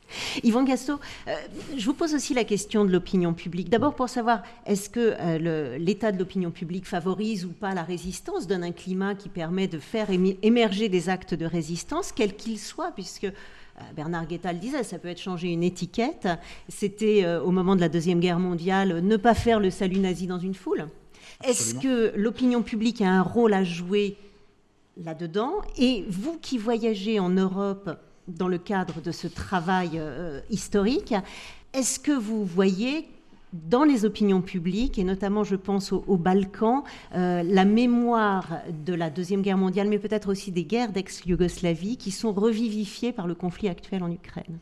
[0.44, 1.36] Yvan Gasto, euh,
[1.78, 3.70] je vous pose aussi la question de l'opinion publique.
[3.70, 8.48] D'abord pour savoir, est-ce que euh, l'état de l'opinion publique favorise ou pas la résistance,
[8.48, 12.92] donne un climat qui permet de faire émerger des actes de résistance, quels qu'ils soient,
[12.92, 13.32] puisque euh,
[13.96, 16.28] Bernard Guetta le disait, ça peut être changer une étiquette.
[16.68, 20.40] C'était au moment de la Deuxième Guerre mondiale, ne pas faire le salut nazi dans
[20.40, 20.88] une foule.
[21.44, 24.18] Est-ce que l'opinion publique a un rôle à jouer
[24.98, 25.54] là-dedans?
[25.78, 27.90] Et vous qui voyagez en Europe
[28.30, 31.14] dans le cadre de ce travail euh, historique,
[31.74, 33.08] est-ce que vous voyez
[33.52, 36.84] dans les opinions publiques, et notamment je pense aux, Balkans,
[37.16, 42.12] euh, la mémoire de la Deuxième Guerre mondiale, mais peut-être aussi des guerres d'ex-Yougoslavie, qui
[42.12, 44.60] sont revivifiées par le conflit actuel en Ukraine?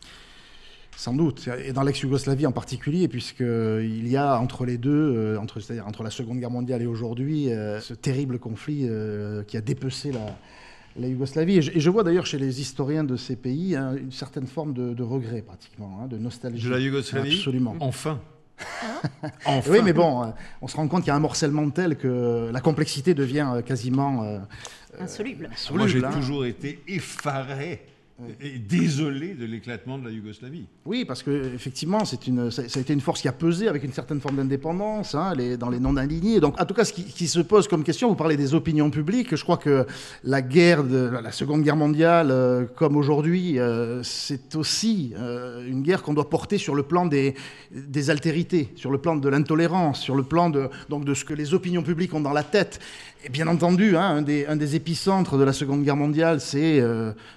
[0.95, 5.60] Sans doute, et dans l'ex-Yougoslavie en particulier, puisqu'il y a entre les deux, euh, entre,
[5.60, 7.49] c'est-à-dire entre la Seconde Guerre mondiale et aujourd'hui,
[7.82, 8.88] ce terrible conflit
[9.47, 10.38] qui a dépecé la,
[10.99, 11.57] la Yougoslavie.
[11.57, 14.47] Et je, et je vois d'ailleurs chez les historiens de ces pays hein, une certaine
[14.47, 16.65] forme de, de regret, pratiquement, hein, de nostalgie.
[16.65, 17.75] De la Yougoslavie Absolument.
[17.79, 18.19] Enfin.
[19.45, 19.71] enfin.
[19.71, 20.27] Oui, mais bon, euh,
[20.62, 23.62] on se rend compte qu'il y a un morcellement tel que la complexité devient euh,
[23.62, 24.39] quasiment euh,
[24.99, 25.49] Insoluble.
[25.71, 26.10] Moi, j'ai hein.
[26.12, 27.86] toujours été effaré
[28.41, 30.65] et désolé de l'éclatement de la Yougoslavie.
[30.86, 33.67] Oui, parce que effectivement, c'est une, ça, ça a été une force qui a pesé
[33.67, 36.39] avec une certaine forme d'indépendance hein, les, dans les non-alignés.
[36.39, 38.89] Donc, en tout cas, ce qui, qui se pose comme question, vous parlez des opinions
[38.89, 39.36] publiques.
[39.36, 39.86] Je crois que
[40.23, 45.84] la guerre, de, la Seconde Guerre mondiale, euh, comme aujourd'hui, euh, c'est aussi euh, une
[45.84, 47.36] guerre qu'on doit porter sur le plan des,
[47.71, 51.36] des altérités, sur le plan de l'intolérance, sur le plan de, donc de ce que
[51.36, 52.80] les opinions publiques ont dans la tête.
[53.25, 56.82] Et bien entendu, hein, un, des, un des épicentres de la Seconde Guerre mondiale, c'est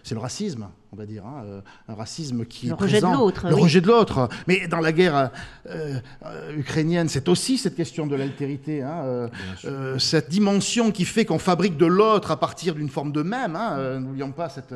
[0.03, 3.07] c'est le racisme, on va dire, hein, euh, un racisme qui Le est rejet de
[3.07, 3.21] présent.
[3.21, 3.63] l'autre, Le oui.
[3.63, 4.29] rejet de l'autre.
[4.49, 5.31] Mais dans la guerre
[5.69, 5.95] euh,
[6.27, 9.29] euh, ukrainienne, c'est aussi cette question de l'altérité, hein, euh,
[9.67, 13.55] euh, cette dimension qui fait qu'on fabrique de l'autre à partir d'une forme de même.
[13.55, 14.75] Hein, euh, N'oublions pas cette,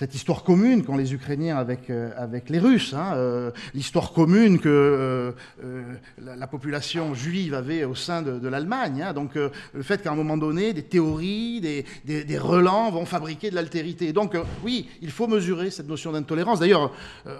[0.00, 4.58] cette histoire commune qu'ont les Ukrainiens avec, euh, avec les Russes, hein, euh, l'histoire commune
[4.58, 5.32] que euh,
[6.24, 9.02] la, la population juive avait au sein de, l'Allemagne.
[9.02, 9.12] hein.
[9.12, 11.84] donc le fait qu'à un moment donné, des théories, des,
[12.24, 14.14] des, relents vont fabriquer de l'altérité.
[14.14, 16.60] Donc oui, il faut mesurer cette notion d'intolérance.
[16.60, 16.92] D'ailleurs,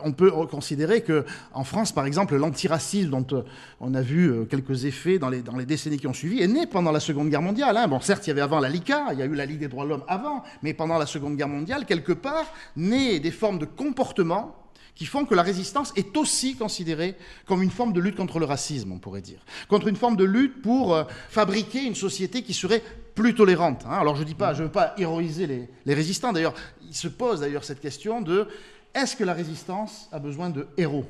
[0.05, 3.45] on peut considérer que en France, par exemple, l'antiracisme dont
[3.81, 6.67] on a vu quelques effets dans les, dans les décennies qui ont suivi est né
[6.67, 7.79] pendant la Seconde Guerre mondiale.
[7.79, 7.89] hein.
[7.89, 9.69] Bon, certes, il y avait avant la LICA, il y a eu la Ligue des
[9.69, 13.59] droits de l'homme avant, mais pendant la Seconde Guerre mondiale, quelque part, naît des formes
[13.59, 14.57] de comportement
[14.95, 18.45] qui font que la résistance est aussi considérée comme une forme de lutte contre le
[18.45, 19.41] racisme, on pourrait dire.
[19.69, 22.83] Contre une forme de lutte pour euh, fabriquer une société qui serait
[23.15, 23.85] plus tolérante.
[23.87, 23.99] hein.
[23.99, 25.47] Alors je dis pas, je ne veux pas héroïser
[25.87, 26.33] les, résistants.
[26.33, 26.55] D'ailleurs,
[26.87, 28.47] il se pose d'ailleurs cette question de
[28.95, 31.07] est-ce que la résistance a besoin de héros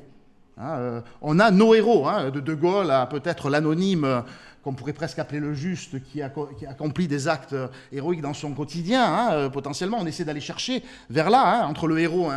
[0.57, 4.23] Hein, euh, on a nos héros, hein, de De Gaulle à peut-être l'anonyme,
[4.63, 8.33] qu'on pourrait presque appeler le juste, qui, acco- qui accomplit des actes euh, héroïques dans
[8.33, 9.03] son quotidien.
[9.03, 12.29] hein, euh, potentiellement, on essaie d'aller chercher vers là, hein, entre le héros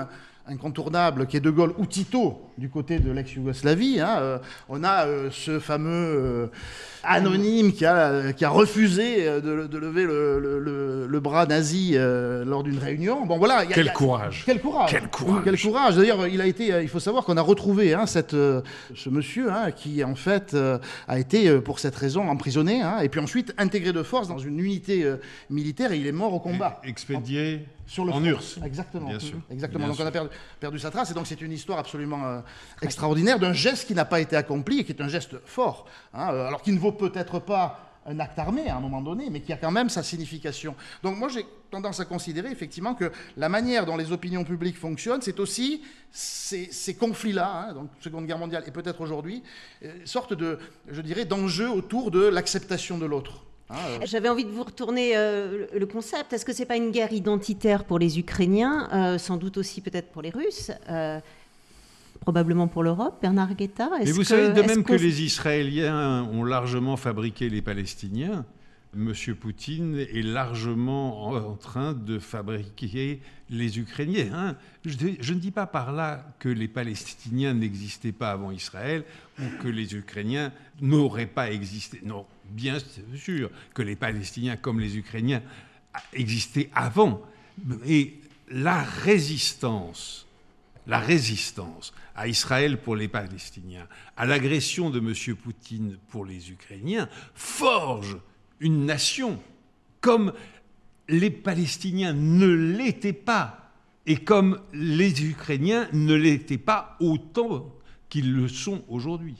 [0.46, 4.00] incontournable qui est De Gaulle ou Tito du côté de l'ex-Yougoslavie.
[4.00, 4.38] hein, euh,
[4.68, 6.46] on a euh, ce fameux euh,
[7.02, 11.92] anonyme qui a, qui a refusé de, de lever le, le- le- le bras nazi
[11.94, 13.26] euh, lors d'une réunion.
[13.26, 13.64] Bon voilà.
[13.64, 14.42] y a- Quel y a- courage.
[14.46, 15.40] quel courage Quel courage.
[15.44, 16.68] Quel courage D'ailleurs, il a été.
[16.82, 20.78] Il faut savoir qu'on a retrouvé hein, cette, ce monsieur hein, qui en fait euh,
[21.08, 24.58] a été pour cette raison emprisonné hein, et puis ensuite intégré de force dans une
[24.60, 25.16] unité euh,
[25.50, 26.80] militaire et il est mort au combat.
[26.84, 28.24] Expédié Sur le en front.
[28.24, 28.58] URSS.
[28.64, 29.08] Exactement.
[29.10, 29.36] Bien sûr.
[29.50, 29.84] Exactement.
[29.84, 32.38] Bien donc on a perdu, perdu sa trace et donc c'est une histoire absolument euh,
[32.83, 35.87] extraordinaire d'un geste qui n'a pas été accompli et qui est un geste fort.
[36.12, 39.30] hein, euh, alors qui ne vaut peut-être pas un acte armé à un moment donné,
[39.30, 40.74] mais qui a quand même sa signification.
[41.02, 45.22] Donc moi j'ai tendance à considérer effectivement que la manière dont les opinions publiques fonctionnent,
[45.22, 49.42] c'est aussi ces, conflits-là, hein, donc Seconde Guerre mondiale et peut-être aujourd'hui,
[49.85, 53.44] euh, sorte de, je dirais, d'enjeux autour de l'acceptation de l'autre.
[53.70, 53.98] hein, euh.
[54.04, 56.33] J'avais envie de vous retourner le concept.
[56.33, 60.22] Est-ce que c'est pas une guerre identitaire pour les Ukrainiens, sans doute aussi peut-être pour
[60.22, 60.70] les Russes
[62.24, 63.18] probablement pour l'Europe.
[63.20, 68.46] Bernard Guetta, Mais vous savez, de même que les Israéliens ont largement fabriqué les Palestiniens,
[68.96, 69.12] M.
[69.38, 74.30] Poutine est largement en train de fabriquer les Ukrainiens.
[74.32, 74.56] Hein.
[74.87, 79.04] Je, je, ne dis pas par là que les Palestiniens n'existaient pas avant Israël
[79.38, 82.00] ou que les Ukrainiens n'auraient pas existé.
[82.04, 82.78] Non, bien
[83.16, 85.42] sûr que les Palestiniens comme les Ukrainiens
[86.14, 87.20] existaient avant.
[87.87, 88.14] Et
[88.48, 90.23] la résistance,
[90.86, 95.36] la résistance à Israël pour les Palestiniens, à l'agression de M.
[95.36, 98.18] Poutine pour les Ukrainiens, forge
[98.60, 99.40] une nation
[100.00, 100.32] comme
[101.08, 103.72] les Palestiniens ne l'étaient pas
[104.06, 107.74] et comme les Ukrainiens ne l'étaient pas autant
[108.08, 109.36] qu'ils le sont aujourd'hui.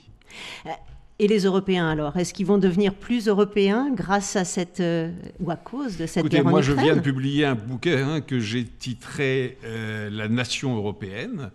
[1.17, 5.49] Et les Européens alors Est-ce qu'ils vont devenir plus européens grâce à cette euh, ou
[5.49, 8.65] à cause de cette Écoutez, guerre moi je viens de publier un bouquin que j'ai
[8.65, 11.51] titré euh, La nation européenne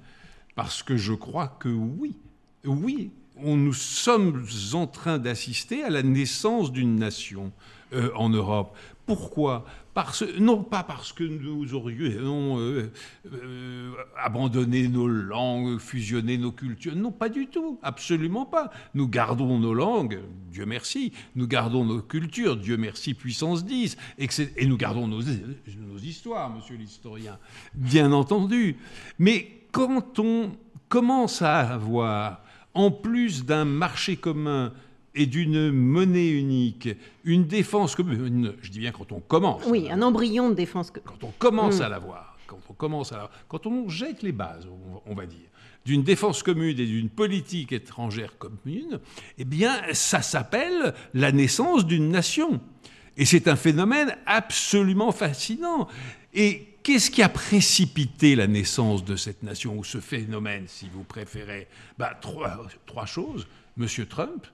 [0.55, 2.16] parce que je crois que oui,
[2.64, 7.53] oui, on, nous sommes en train d'assister à la naissance d'une nation
[7.92, 8.77] euh, en Europe.
[9.07, 9.64] Pourquoi?
[10.39, 12.91] Non pas parce que nous aurions euh,
[13.33, 16.97] euh, abandonné nos langues, fusionné nos cultures.
[16.97, 17.79] Non, pas du tout.
[17.83, 18.71] Absolument pas.
[18.95, 21.13] Nous gardons nos langues, Dieu merci.
[21.35, 23.97] Nous gardons nos cultures, Dieu merci, puissance 10.
[24.19, 25.21] Et, nous gardons nos
[25.99, 27.39] histoires, monsieur l'historien.
[27.75, 28.77] Bien entendu.
[29.19, 30.53] Mais quand on
[30.89, 32.43] commence à avoir
[32.75, 34.73] en plus d'un marché commun
[35.14, 36.88] et d'une monnaie unique,
[37.25, 39.64] une défense commune, je dis bien quand on commence.
[39.66, 41.09] Oui, un embryon de défense commune.
[41.09, 41.83] Quand on commence mm.
[41.83, 44.66] à l'avoir, quand on commence à quand on jette les bases,
[45.07, 45.49] on, va dire,
[45.85, 49.01] d'une défense commune et d'une politique étrangère commune,
[49.38, 52.61] eh bien, ça s'appelle la naissance d'une nation.
[53.16, 55.88] Et c'est un phénomène absolument fascinant.
[56.33, 61.05] Et Qu'est-ce qui a précipité la naissance de cette nation, ou ce phénomène, si vous
[61.05, 61.68] préférez?
[61.99, 63.46] Bah, trois, trois choses.
[63.77, 64.46] Monsieur Trump,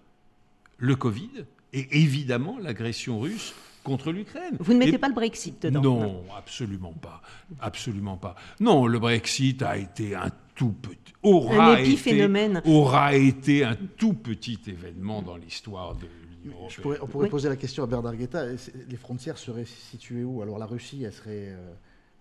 [0.79, 4.57] le Covid, et évidemment l'agression russe contre l'Ukraine.
[4.59, 7.23] Vous ne mettez pas le Brexit dedans Non, absolument pas.
[7.61, 8.35] Absolument pas.
[8.59, 11.15] Non, le Brexit a été un tout petit.
[11.23, 12.59] Aura un épiphénomène.
[12.59, 16.07] Été, aura été un tout petit événement dans l'histoire de
[16.43, 16.99] l'Union européenne.
[17.03, 18.45] on pourrait poser la question à Bernard Guetta.
[18.47, 20.43] Les frontières seraient situées où?
[20.43, 21.49] Alors la Russie, elle serait.
[21.51, 21.73] Euh,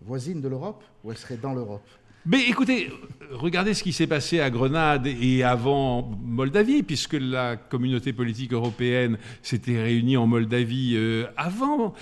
[0.02, 1.88] voisine de l'Europe ou elle serait dans l'Europe?
[2.26, 2.92] Mais écoutez,
[3.32, 9.18] regardez ce qui s'est passé à Grenade et avant Moldavie, puisque la communauté politique européenne
[9.44, 11.94] s'était réunie en Moldavie euh, avant.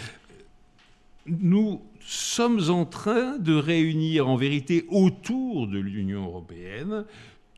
[1.26, 7.06] Nous sommes en train de réunir en vérité autour de l'Union européenne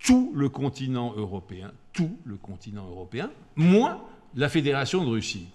[0.04, 4.02] tout le continent européen, tout le continent européen, moins
[4.36, 5.48] la Fédération de Russie.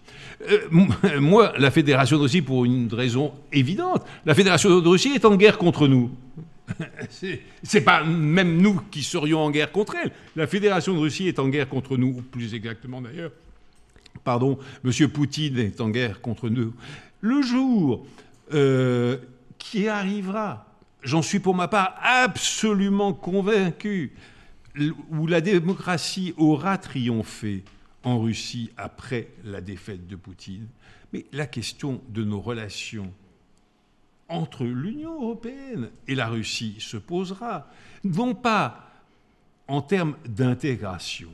[0.48, 0.68] Euh,
[1.20, 5.36] moi, la Fédération de Russie, pour une raison évidente, la Fédération de Russie est en
[5.36, 6.10] guerre contre nous.
[7.62, 10.12] C'est pas même nous qui serions en guerre contre elle.
[10.36, 13.32] La Fédération de Russie est en guerre contre nous, plus exactement d'ailleurs.
[14.24, 15.08] Pardon, M.
[15.08, 16.74] Poutine est en guerre contre nous.
[17.20, 18.06] Le jour
[18.52, 19.18] euh,
[19.58, 20.66] qui arrivera,
[21.02, 24.12] j'en suis pour ma part absolument convaincu,
[25.10, 27.64] où la démocratie aura triomphé,
[28.02, 30.66] en Russie après la défaite de Poutine,
[31.12, 33.12] mais la question de nos relations
[34.30, 37.66] entre l'Union européenne et la Russie se posera,
[38.04, 38.88] non pas
[39.68, 41.28] en termes d'intégration.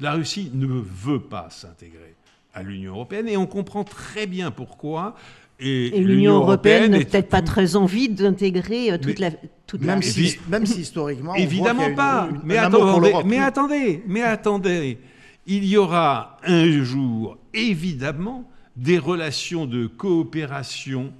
[0.00, 2.14] La Russie ne veut pas s'intégrer
[2.54, 5.14] à l'Union européenne et on comprend très bien pourquoi.
[5.58, 9.30] Et, l'Union européenne n'a peut-être pas très envie d'intégrer euh, toute la.
[9.66, 11.34] Toute même, si, même si historiquement.
[11.34, 12.28] Évidemment pas.
[12.44, 14.98] mais, attendez, mais attendez, mais attendez
[15.46, 21.12] il y aura un jour, évidemment, des relations de coopération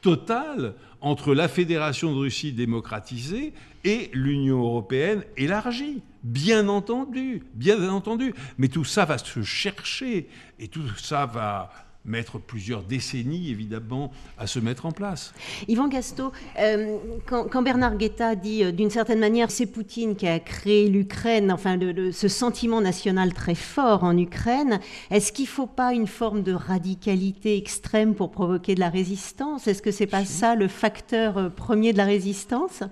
[0.00, 3.52] totale entre la Fédération de Russie démocratisée
[3.84, 6.02] et l'Union européenne élargie.
[6.22, 8.34] Bien entendu, bien entendu.
[8.58, 11.70] Mais tout ça va se chercher et tout ça va
[12.04, 15.34] mettre plusieurs décennies, évidemment, à se mettre en place.
[15.68, 20.40] Yvan Gasto, euh, quand, Bernard Guetta dit, euh, d'une certaine manière, c'est Poutine qui a
[20.40, 21.78] créé l'Ukraine, enfin,
[22.12, 26.52] ce sentiment national très fort en Ukraine, est-ce qu'il ne faut pas une forme de
[26.52, 29.66] radicalité extrême pour provoquer de la résistance?
[29.66, 32.82] Est-ce que ce n'est pas ça le facteur euh, premier de la résistance?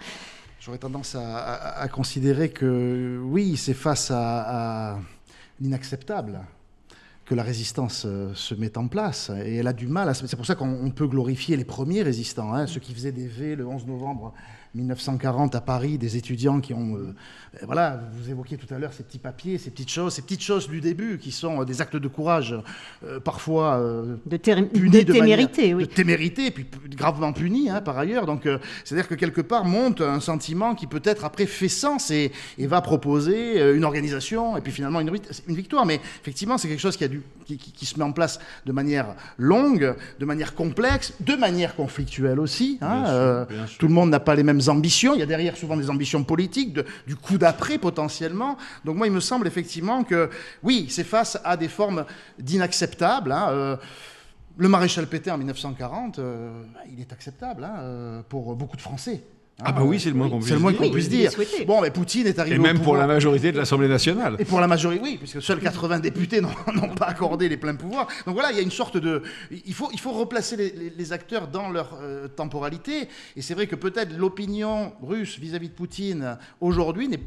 [0.61, 4.99] J'aurais tendance à, considérer que oui, c'est face à, à
[5.61, 6.41] l'inacceptable
[7.29, 9.31] que la résistance euh, se mette en place.
[9.45, 10.15] Et elle a du mal.
[10.15, 13.55] C'est pour ça qu'on peut glorifier les premiers résistants, hein, ceux qui faisaient des V
[13.55, 14.33] le 11 novembre
[14.75, 17.15] 1940 à Paris, des étudiants qui ont, euh,
[17.63, 20.69] voilà, vous évoquiez tout à l'heure ces petits papiers, ces petites choses, ces petites choses
[20.69, 22.55] du début qui sont des actes de courage,
[23.25, 23.81] parfois
[24.27, 25.87] de, punis de, témérité, oui.
[25.87, 28.27] de témérité, puis gravement punis hein, par ailleurs.
[28.27, 28.49] Donc,
[28.85, 33.75] c'est-à-dire que quelque part monte un sentiment qui peut-être après fait sens et, va proposer
[33.75, 35.11] une organisation et puis finalement une,
[35.49, 35.87] une victoire.
[35.87, 37.23] Mais effectivement, c'est quelque chose qui, a dû,
[37.57, 42.79] qui, se met en place de manière longue, de manière complexe, de manière conflictuelle aussi.
[42.81, 43.47] Hein,
[43.79, 45.15] tout le monde n'a pas les mêmes ambitions.
[45.15, 48.57] Il y a derrière souvent des ambitions politiques, du coup d'après potentiellement.
[48.85, 50.31] Donc moi, il me semble effectivement que
[50.63, 52.05] oui, c'est face à des formes
[52.39, 53.33] d'inacceptables.
[53.33, 53.77] Hein, euh,
[54.57, 59.23] le maréchal Pétain en 1940, euh, il est acceptable hein, euh, pour beaucoup de Français.
[59.65, 61.33] Ah, bah oui, c'est le moins qu'on puisse, qu puisse dire.
[61.67, 62.55] Bon, mais Poutine est arrivé.
[62.55, 64.37] Et même pour la majorité de l'Assemblée nationale.
[64.39, 66.41] Et pour la majorité, oui, puisque seuls 80 députés
[66.75, 68.07] n'ont pas accordé les pleins pouvoirs.
[68.25, 69.23] Donc voilà, il y a une sorte de.
[69.51, 70.57] Il faut, il faut replacer
[70.97, 73.09] les, acteurs dans leur euh, temporalité.
[73.35, 77.21] Et c'est vrai que peut-être l'opinion russe vis à -vis de Poutine aujourd'hui n'est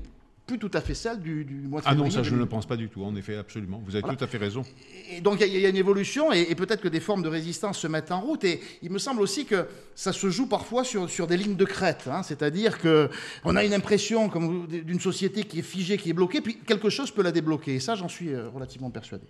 [0.45, 2.03] tout à fait celle du, mois de février.
[2.03, 3.81] Ah non, ça je ne le pense pas du tout, en effet, absolument.
[3.85, 4.63] Vous avez tout à fait raison.
[5.11, 7.87] Et donc il y, a une évolution et, peut-être que des formes de résistance se
[7.87, 8.43] mettent en route.
[8.43, 11.65] Et il me semble aussi que ça se joue parfois sur, sur des lignes de
[11.65, 12.07] crête.
[12.11, 12.23] Hein.
[12.23, 14.29] C'est-à-dire qu'on a une impression
[14.67, 17.75] d'une société qui est figée, qui est bloquée, puis quelque chose peut la débloquer.
[17.75, 19.27] Et ça, j'en suis euh, relativement persuadé.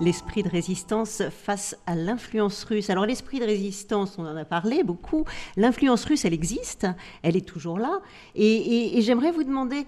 [0.00, 2.90] L'esprit de résistance face à l'influence russe.
[2.90, 5.24] Alors l'esprit de résistance, on en a parlé beaucoup.
[5.56, 6.86] L'influence russe, elle existe,
[7.22, 8.00] elle est toujours là.
[8.34, 9.86] Et, j'aimerais vous demander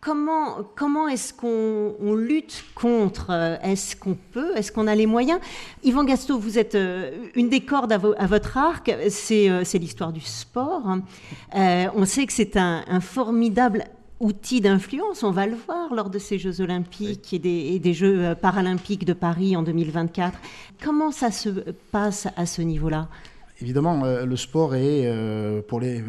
[0.00, 5.40] comment, comment est-ce qu'on lutte contre Est-ce qu'on peut Est-ce qu'on a les moyens?
[5.84, 10.20] Yvan Gasto, vous êtes euh, une des cordes à, votre arc, euh, c'est l'histoire du
[10.20, 10.96] sport.
[11.54, 13.84] Euh, on sait que c'est un formidable
[14.20, 18.34] outil d'influence, on va le voir lors de ces Jeux olympiques et, des, Jeux euh,
[18.34, 20.38] paralympiques de Paris en 2024.
[20.82, 21.48] Comment ça se
[21.92, 23.08] passe à ce niveau-là?
[23.60, 26.00] Évidemment, euh, le sport est, euh, pour, les,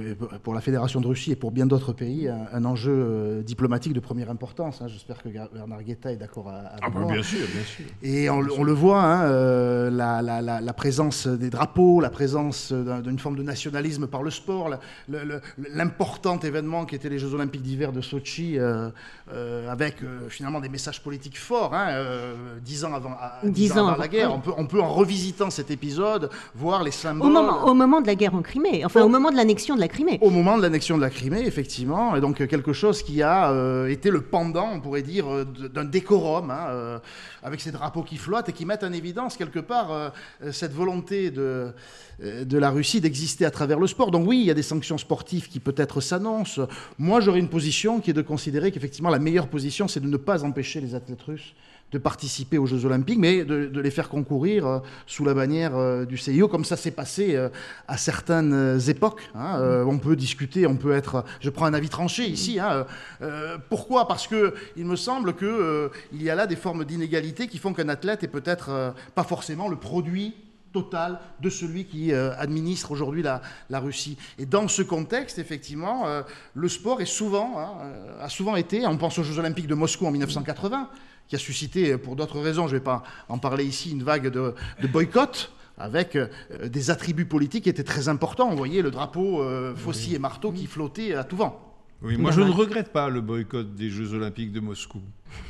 [0.43, 4.00] pour la Fédération de Russie et pour bien d'autres pays, un, enjeu euh, diplomatique de
[4.00, 4.84] première importance.
[4.84, 4.88] Hein.
[4.88, 7.86] J'espère que Bernard Guetta est d'accord avec ah bah, Bien sûr, bien sûr.
[8.04, 13.43] Et on, le voit, hein, la, la, présence des drapeaux, la présence d'une forme de
[13.43, 14.70] nationalisme par le sport,
[15.74, 18.60] l'important événement qui était les Jeux Olympiques d'hiver de Sochi,
[19.68, 19.97] avec
[20.30, 22.04] finalement des messages politiques forts, hein,
[22.64, 24.36] dix ans avant, dix ans avant la guerre.
[24.36, 28.16] On, peut, on peut, en revisitant cet épisode, voir les symboles au moment de la
[28.16, 30.18] guerre en Crimée, enfin au, moment de l'annexion de la Crimée.
[30.22, 33.88] Au moment de l'annexion de la Crimée, effectivement, et donc quelque chose qui a euh,
[33.88, 37.00] été le pendant, on pourrait dire, euh, d'un décorum, hein, euh,
[37.44, 40.12] avec ces drapeaux qui flottent et qui mettent en évidence quelque part
[40.52, 41.72] cette volonté de,
[42.22, 44.12] de la Russie d'exister à travers le sport.
[44.12, 46.68] Donc oui, il y a des sanctions sportives qui peut-être s'annoncent.
[46.98, 50.18] Moi, j'aurais une position qui est de considérer qu'effectivement la meilleure position, c'est de ne
[50.18, 51.54] pas empêcher les athlètes russes
[51.92, 56.06] de participer aux Jeux Olympiques, mais de, les faire concourir euh, sous la bannière euh,
[56.06, 57.50] du CIO, comme ça s'est passé euh,
[57.88, 59.30] à certaines époques.
[59.36, 59.84] Hein.
[59.86, 61.24] on peut discuter, on peut être.
[61.40, 62.60] Je prends un avis tranché ici.
[62.60, 62.86] Hein,
[63.70, 64.08] pourquoi?
[64.08, 67.74] Parce que il me semble que il y a là des formes d'inégalité qui font
[67.74, 70.36] qu'un athlète est peut-être pas forcément le produit
[70.72, 74.18] total de celui qui administre aujourd'hui la, Russie.
[74.38, 76.06] Et dans ce contexte, effectivement,
[76.54, 77.74] le sport hein,
[78.22, 80.90] a souvent été, on pense aux Jeux Olympiques de Moscou en 1980,
[81.30, 84.27] qui a suscité, pour d'autres raisons, je ne vais pas en parler ici, une vague
[84.27, 84.55] de,
[84.91, 86.27] boycott avec euh,
[86.65, 88.49] des attributs politiques qui étaient très importants.
[88.51, 91.65] On voyait le drapeau euh, faucille et marteau qui flottait à tout vent.
[92.01, 95.01] Oui, moi je ne regrette pas le boycott des Jeux Olympiques de Moscou.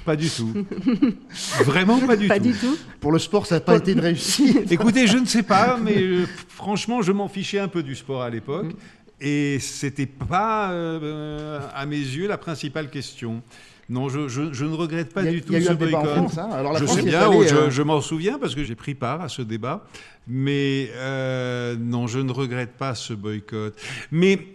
[0.03, 0.51] Pas du tout.
[1.63, 2.43] Vraiment pas du pas tout.
[2.43, 2.77] du tout.
[2.99, 4.71] Pour le sport, ça n'a pas été une réussite.
[4.71, 8.21] Écoutez, je ne sais pas, mais euh, franchement, je m'en fichais un peu du sport
[8.23, 8.73] à l'époque.
[8.73, 9.21] Mm.
[9.21, 13.43] Et c'était pas, à mes yeux, la principale question.
[13.90, 16.38] Non, je, ne regrette pas du tout ce boycott.
[16.38, 16.74] Hein.
[16.80, 19.84] je sais bien, euh, je, m'en souviens parce que j'ai pris part à ce débat.
[20.28, 23.76] Mais euh, non, je ne regrette pas ce boycott.
[24.12, 24.46] Mais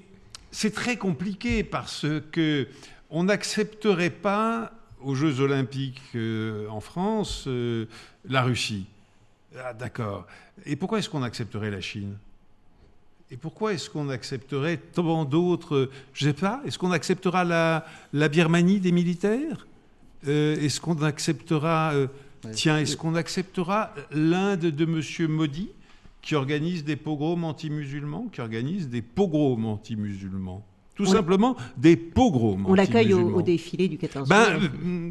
[0.52, 2.68] c'est très compliqué parce que
[3.10, 4.70] on n'accepterait pas
[5.02, 7.48] aux Jeux Olympiques euh, en France
[8.28, 8.86] la Russie.
[9.58, 10.26] Ah, d'accord.
[10.64, 12.16] Et pourquoi est-ce qu'on accepterait la Chine?
[13.34, 16.62] Et pourquoi est-ce qu'on accepterait tant d'autres Je ne sais pas.
[16.64, 19.66] Est-ce qu'on acceptera la, la, Birmanie des militaires?
[20.28, 21.94] Euh, Est-ce qu'on acceptera.
[21.94, 22.06] Euh,
[22.52, 25.32] tiens, est-ce qu'on acceptera l'Inde de M.
[25.32, 25.70] Modi,
[26.22, 30.64] qui organise des pogroms anti-musulmans, qui organise des pogroms anti-musulmans?
[30.94, 34.70] Tout simplement des pogroms On l'accueille au, défilé du 14 ben, juillet.
[34.86, 35.10] Euh,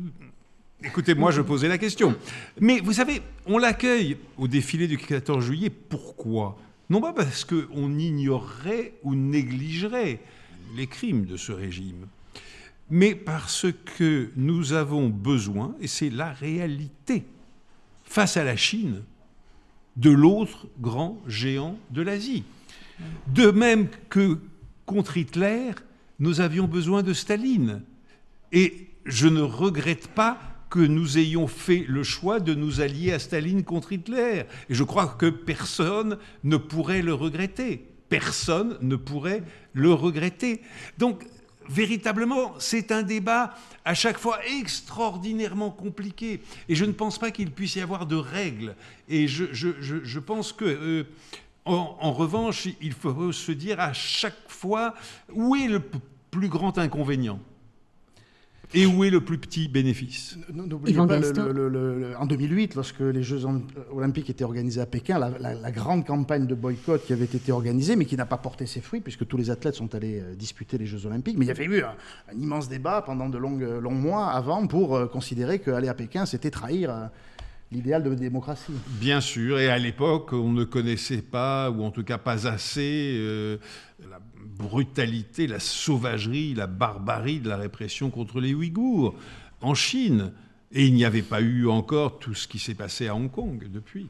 [0.86, 2.16] écoutez, moi, je posais la question.
[2.62, 5.70] Mais vous savez, on l'accueille au défilé du 14 juillet.
[5.70, 6.58] Pourquoi?
[6.94, 10.20] Non pas parce qu'on ignorerait ou négligerait
[10.76, 12.06] les crimes de ce régime,
[12.91, 13.66] mais parce
[13.98, 17.26] que nous avons besoin, et c'est la réalité
[18.04, 19.02] face à la Chine
[19.96, 22.44] de l'autre grand géant de l'Asie.
[23.30, 24.38] De même que
[24.86, 25.72] contre Hitler,
[26.20, 27.82] nous avions besoin de Staline.
[28.52, 30.38] Et je ne regrette pas
[30.74, 34.46] que nous ayons fait le choix de nous allier à Staline contre Hitler.
[34.70, 37.86] Et je crois que personne ne pourrait le regretter.
[38.10, 39.44] Personne ne pourrait
[39.74, 40.62] le regretter.
[40.98, 41.28] Donc,
[41.70, 43.54] véritablement, c'est un débat
[43.86, 46.42] à chaque fois extraordinairement compliqué.
[46.68, 48.76] Et je ne pense pas qu'il puisse y avoir de règles.
[49.08, 51.04] Et je, pense que, euh,
[51.66, 54.96] en, revanche, il faut se dire à chaque fois
[55.32, 55.84] où est le
[56.32, 57.40] plus grand inconvénient?
[58.74, 60.38] Et où est le plus petit bénéfice?
[60.52, 63.42] N'oubliez pas, en 2008, lorsque les Jeux
[63.92, 68.06] olympiques étaient organisés à Pékin, la, grande campagne de boycott qui avait été organisée, mais
[68.06, 70.86] qui n'a pas porté ses fruits, puisque tous les athlètes sont allés euh, disputer les
[70.86, 71.38] Jeux olympiques.
[71.38, 71.96] Mais il y avait eu un,
[72.38, 76.52] immense débat pendant de longs, longs mois avant pour euh, considérer qu'aller à Pékin, c'était
[76.52, 77.06] trahir euh,
[77.74, 78.74] l'idéal de démocratie.
[79.00, 83.16] Bien sûr, et à l'époque, on ne connaissait pas, ou en tout cas pas assez,
[83.18, 83.58] euh,
[84.10, 84.20] la
[84.58, 89.16] brutalité, la sauvagerie, la barbarie de la répression contre les Ouïghours
[89.62, 90.32] en Chine.
[90.72, 93.68] Et il n'y avait pas eu encore tout ce qui s'est passé à Hong Kong
[93.72, 94.08] depuis.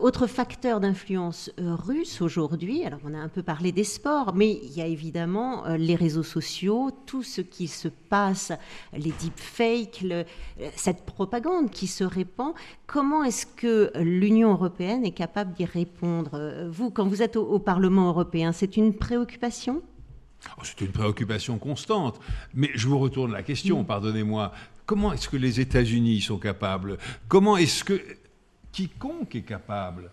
[0.00, 4.58] Autre facteur d'influence euh, russe aujourd'hui, alors on a un peu parlé des sports, mais
[4.62, 8.50] il y a évidemment euh, les réseaux sociaux, tout ce qui se passe,
[8.94, 10.24] les deepfakes, le,
[10.60, 12.54] euh, cette propagande qui se répand.
[12.86, 18.08] Comment est-ce que l'Union européenne est capable d'y répondre Vous, quand vous êtes au, Parlement
[18.08, 19.82] européen, c'est une préoccupation?
[20.56, 22.18] Oh, C'est une préoccupation constante.
[22.54, 23.86] Mais je vous retourne la question, mm.
[23.86, 24.52] pardonnez-moi.
[24.86, 26.96] Comment est-ce que les États-Unis sont capables?
[27.28, 28.00] Comment est-ce que
[28.72, 30.10] quiconque est capable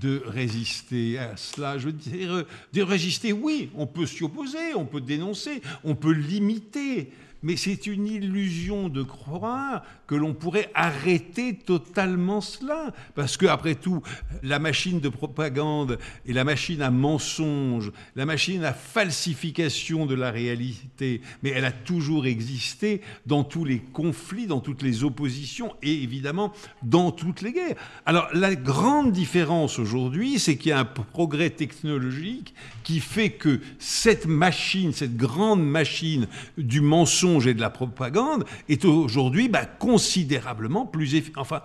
[0.00, 1.78] de résister à cela.
[1.78, 6.12] Je veux dire, de résister, oui, on peut s'y opposer, on peut dénoncer, on peut
[6.12, 7.12] limiter,
[7.42, 12.92] mais c'est une illusion de croire que l'on pourrait arrêter totalement cela.
[13.14, 14.02] Parce que, après tout,
[14.42, 20.30] la machine de propagande et la machine à mensonge, la machine à falsification de la
[20.30, 26.02] réalité, mais elle a toujours existé dans tous les conflits, dans toutes les oppositions et
[26.02, 27.76] évidemment dans toutes les guerres.
[28.04, 33.60] Alors, la grande différence aujourd'hui, c'est qu'il y a un progrès technologique qui fait que
[33.78, 36.26] cette machine, cette grande machine
[36.58, 41.40] du mensonge, et de la propagande est aujourd'hui bah, considérablement plus efficace.
[41.40, 41.62] Enfin,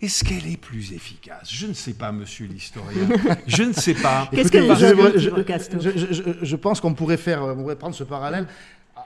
[0.00, 1.48] est-ce qu'elle est plus efficace?
[1.50, 3.08] Je ne sais pas, monsieur l'historien.
[3.46, 4.28] Je ne sais pas.
[4.34, 8.46] Qu'est-ce que je, je, pense qu'on pourrait faire, on pourrait prendre ce parallèle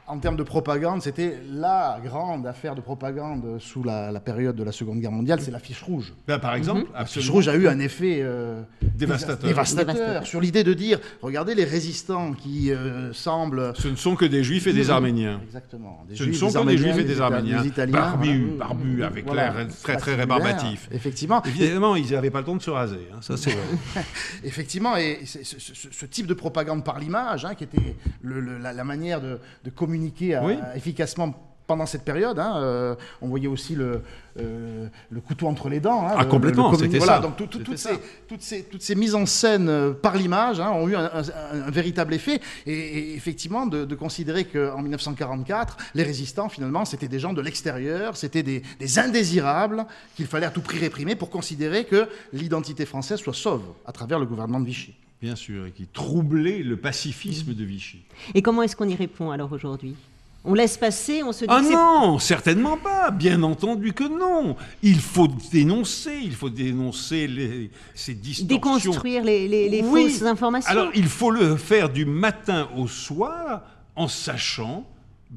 [0.09, 4.73] en termes de propagande, c'était la grande affaire de propagande sous la, période de la
[4.73, 6.15] Seconde Guerre mondiale, c'est l'affiche rouge.
[6.27, 6.87] Ben, par exemple, mhm.
[6.95, 9.49] l'affiche rouge a eu un effet euh, dévastateur.
[9.49, 10.27] dévastateur.
[10.27, 13.73] sur l'idée de dire, regardez les résistants qui euh, semblent...
[13.77, 15.41] Ce ne sont que des juifs et des arméniens.
[15.45, 16.05] Exactement.
[16.15, 17.63] Ce ne sont que des juifs et des arméniens.
[17.63, 17.93] Des Italiens.
[17.93, 20.89] Barbus, barbus avec l'air très très rébarbatif.
[20.91, 21.43] Effectivement.
[21.45, 24.05] Évidemment, ils n'avaient pas le temps de se raser, hein, ça c'est vrai.
[24.45, 29.71] Effectivement, et ce, type de propagande par l'image, hein, qui était la, manière de, de
[29.79, 31.33] communiquer euh, efficacement
[31.69, 32.39] pendant cette période.
[32.39, 34.03] Hein, euh, on voyait aussi le,
[34.41, 36.05] euh, le, couteau entre les dents.
[36.07, 37.21] Hein, ah, complètement, c'était ça.
[37.21, 37.91] Donc toutes, ces,
[38.27, 42.41] toutes, ces, toutes, ces, mises en scène par l'image hein, ont eu un, véritable effet.
[42.67, 48.43] Et, effectivement, de, considérer qu'en 1944, les résistants, finalement, c'était des gens de l'extérieur, c'était
[48.43, 49.85] des, des, indésirables
[50.17, 54.19] qu'il fallait à tout prix réprimer pour considérer que l'identité française soit sauve à travers
[54.19, 54.95] le gouvernement de Vichy.
[55.21, 58.03] Bien sûr, et qui troublait le pacifisme de Vichy.
[58.35, 59.97] Et comment est-ce qu'on y répond alors aujourd'hui?
[60.45, 61.51] On laisse passer, on se dit.
[61.51, 63.11] Ah non, certainement pas.
[63.11, 64.57] Bien entendu que non.
[64.83, 68.47] Il faut dénoncer, il faut dénoncer les, ces distorsions.
[68.47, 70.71] Déconstruire les, fausses informations.
[70.71, 73.63] Alors il faut le faire du matin au soir,
[73.97, 74.87] en sachant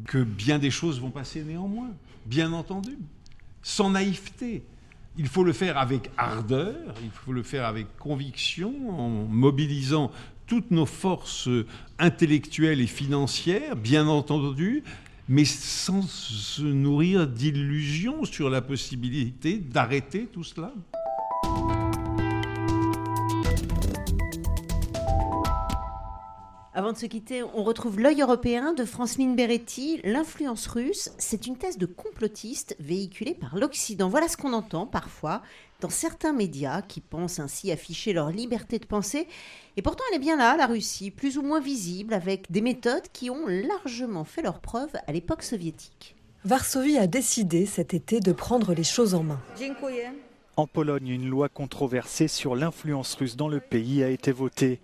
[0.05, 1.89] que bien des choses vont passer néanmoins.
[2.27, 2.97] Bien entendu,
[3.63, 4.63] sans naïveté.
[5.22, 10.09] Il faut le faire avec ardeur, il faut le faire avec conviction, en mobilisant
[10.47, 11.47] toutes nos forces
[11.99, 14.82] intellectuelles et financières, bien entendu,
[15.30, 20.74] mais sans se nourrir d'illusions sur la possibilité d'arrêter tout cela.
[26.74, 29.99] Avant de se quitter, on retrouve l'œil européen de Franceline Beretti.
[30.05, 34.07] L'influence russe, c'est une thèse de complotiste véhiculée par l'Occident.
[34.07, 35.41] Voilà ce qu'on entend parfois
[35.82, 39.28] dans certains médias qui pensent ainsi afficher leur liberté de penser.
[39.76, 43.09] Et pourtant, elle est bien là, la Russie, plus ou moins visible, avec des méthodes
[43.11, 46.15] qui ont largement fait leur preuve à l'époque soviétique.
[46.45, 49.41] Varsovie a décidé cet été de prendre les choses en main.
[50.55, 54.80] En Pologne, une loi controversée sur l'influence russe dans le pays a été votée.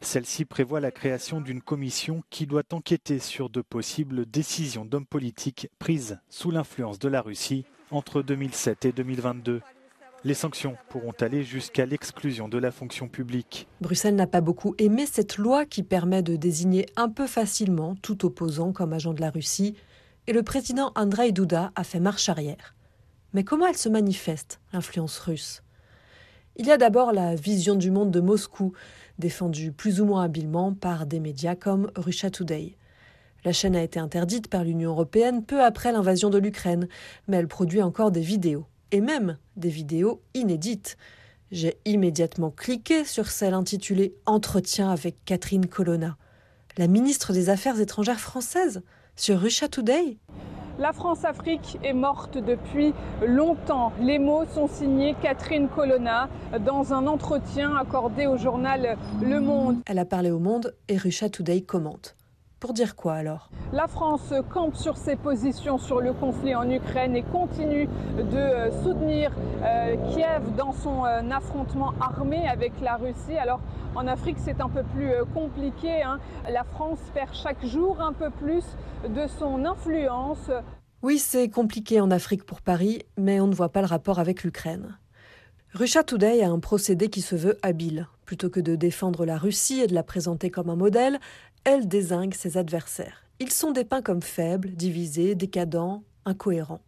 [0.00, 5.68] Celle-ci prévoit la création d'une commission qui doit enquêter sur de possibles décisions d'hommes politiques
[5.78, 9.60] prises sous l'influence de la Russie entre 2007 et 2022.
[10.24, 13.68] Les sanctions pourront aller jusqu'à l'exclusion de la fonction publique.
[13.80, 18.24] Bruxelles n'a pas beaucoup aimé cette loi qui permet de désigner un peu facilement tout
[18.24, 19.74] opposant comme agent de la Russie,
[20.26, 22.74] et le président Andrei Duda a fait marche arrière.
[23.32, 25.62] Mais comment elle se manifeste, l'influence russe?
[26.56, 28.72] Il y a d'abord la vision du monde de Moscou,
[29.18, 32.76] défendue plus ou moins habilement par des médias comme Russia Today.
[33.44, 36.88] La chaîne a été interdite par l'Union européenne peu après l'invasion de l'Ukraine,
[37.28, 40.96] mais elle produit encore des vidéos, et même des vidéos inédites.
[41.50, 46.16] J'ai immédiatement cliqué sur celle intitulée Entretien avec Catherine Colonna,
[46.76, 48.82] la ministre des Affaires étrangères française,
[49.16, 50.18] sur Russia Today?
[50.78, 52.94] La France-Afrique est morte depuis
[53.26, 53.92] longtemps.
[54.00, 56.28] Les mots sont signés Catherine Colonna
[56.64, 59.78] dans un entretien accordé au journal Le Monde.
[59.86, 62.17] Elle a parlé au Monde et Russia Today commente.
[62.60, 63.50] Pour dire quoi alors?
[63.72, 68.82] La France campe sur ses positions sur le conflit en Ukraine et continue de euh,
[68.82, 69.30] soutenir
[69.62, 73.36] euh, Kiev dans son euh, affrontement armé avec la Russie.
[73.40, 73.60] Alors
[73.94, 76.02] en Afrique c'est un peu plus euh, compliqué.
[76.02, 76.18] Hein.
[76.50, 78.64] La France perd chaque jour un peu plus
[79.08, 80.50] de son influence.
[81.02, 84.42] Oui, c'est compliqué en Afrique pour Paris, mais on ne voit pas le rapport avec
[84.42, 84.98] l'Ukraine.
[85.74, 88.08] Russia Today a un procédé qui se veut habile.
[88.24, 91.20] Plutôt que de défendre la Russie et de la présenter comme un modèle,
[91.64, 93.24] elle désingue ses adversaires.
[93.40, 96.80] Ils sont dépeints comme faibles, divisés, décadents, incohérents.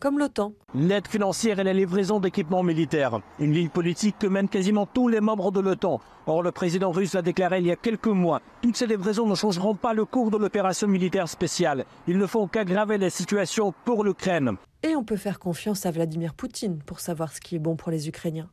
[0.00, 0.52] Comme l'OTAN.
[0.74, 3.20] L'aide financière et la livraison d'équipements militaires.
[3.40, 6.00] Une ligne politique que mènent quasiment tous les membres de l'OTAN.
[6.26, 8.40] Or, le président russe l'a déclaré il y a quelques mois.
[8.62, 11.84] Toutes ces livraisons ne changeront pas le cours de l'opération militaire spéciale.
[12.06, 14.52] Ils ne font qu'aggraver la situation pour l'Ukraine.
[14.84, 17.90] Et on peut faire confiance à Vladimir Poutine pour savoir ce qui est bon pour
[17.90, 18.48] les Ukrainiens.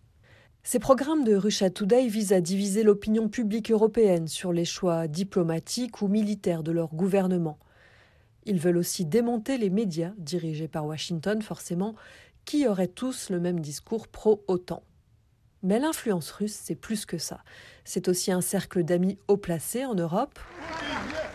[0.68, 6.02] Ces programmes de Russia Today visent à diviser l'opinion publique européenne sur les choix diplomatiques
[6.02, 7.60] ou militaires de leur gouvernement.
[8.46, 11.94] Ils veulent aussi démonter les médias, dirigés par Washington forcément,
[12.46, 14.82] qui auraient tous le même discours pro-OTAN.
[15.64, 17.40] Mais l'influence russe, c'est plus que ça.
[17.84, 20.40] C'est aussi un cercle d'amis haut placés en Europe.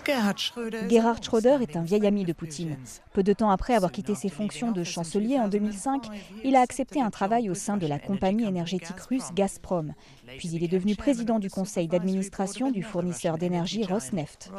[0.06, 2.76] Gerhard Schröder est un vieil ami de Poutine.
[3.12, 6.06] Peu de temps après avoir quitté ses fonctions de chancelier en 2005,
[6.42, 9.94] il a accepté un travail au sein de la compagnie énergétique russe Gazprom.
[10.38, 14.50] Puis il est devenu président du conseil d'administration du fournisseur d'énergie Rosneft.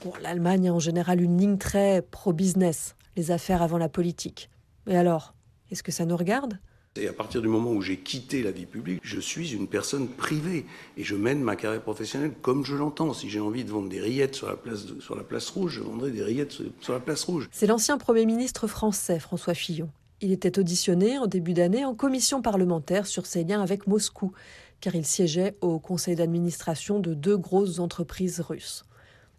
[0.00, 4.50] Pour l'Allemagne a en général une ligne très pro-business, les affaires avant la politique.
[4.86, 5.34] Mais alors,
[5.70, 6.58] est-ce que ça nous regarde?
[6.98, 10.08] Et à partir du moment où j'ai quitté la vie publique, je suis une personne
[10.08, 10.66] privée
[10.96, 13.12] et je mène ma carrière professionnelle comme je l'entends.
[13.12, 15.80] Si j'ai envie de vendre des rillettes sur la place, sur la place rouge, je
[15.80, 17.48] vendrai des rillettes sur, sur la place rouge.
[17.52, 19.90] C'est l'ancien Premier ministre français, François Fillon.
[20.20, 24.32] Il était auditionné en début d'année en commission parlementaire sur ses liens avec Moscou,
[24.80, 28.84] car il siégeait au conseil d'administration de deux grosses entreprises russes.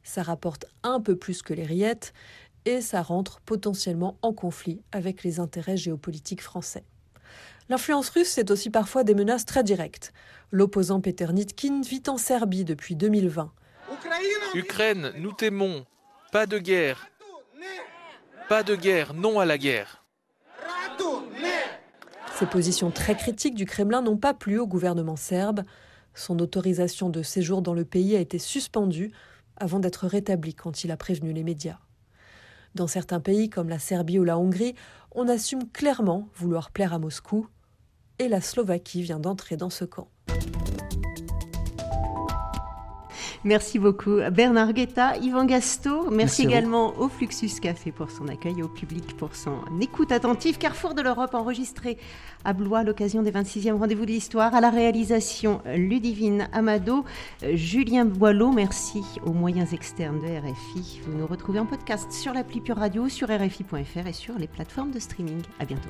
[0.04, 2.14] Ça rapporte un peu plus que les rillettes
[2.66, 6.84] et ça rentre potentiellement en conflit avec les intérêts géopolitiques français.
[7.70, 10.14] L'influence russe, c'est aussi parfois des menaces très directes.
[10.52, 13.52] L'opposant Peter Nitkin vit en Serbie depuis 2020.
[14.54, 15.86] Ukraine, nous t'aimons.
[16.32, 17.08] Pas de guerre.
[18.48, 20.04] Pas de guerre, non à la guerre.
[22.40, 25.64] Ces positions très critiques du Kremlin n'ont pas plu au gouvernement serbe.
[26.14, 29.12] Son autorisation de séjour dans le pays a été suspendue
[29.58, 31.80] avant d'être rétablie quand il a prévenu les médias.
[32.76, 34.76] Dans certains pays comme la Serbie ou la Hongrie,
[35.12, 37.48] on assume clairement vouloir plaire à Moscou
[38.20, 40.10] et la Slovaquie vient d'entrer dans ce camp.
[43.44, 46.10] Merci beaucoup Bernard Guetta, Yvan Gasto.
[46.10, 50.58] Merci, Merci également au Fluxus Café pour son accueil, au public pour son écoute attentive.
[50.58, 51.98] Carrefour de l'Europe enregistré
[52.44, 54.54] à Blois à l'occasion des 26e rendez-vous de l'histoire.
[54.56, 57.06] À la réalisation Ludivine Amado,
[57.54, 58.52] Julien Boileau.
[58.52, 61.02] Merci aux moyens externes de RFI.
[61.06, 64.92] Vous nous retrouvez en podcast sur l'appli Pure Radio, sur RFI.fr et sur les plateformes
[64.92, 65.42] de streaming.
[65.60, 65.90] À bientôt.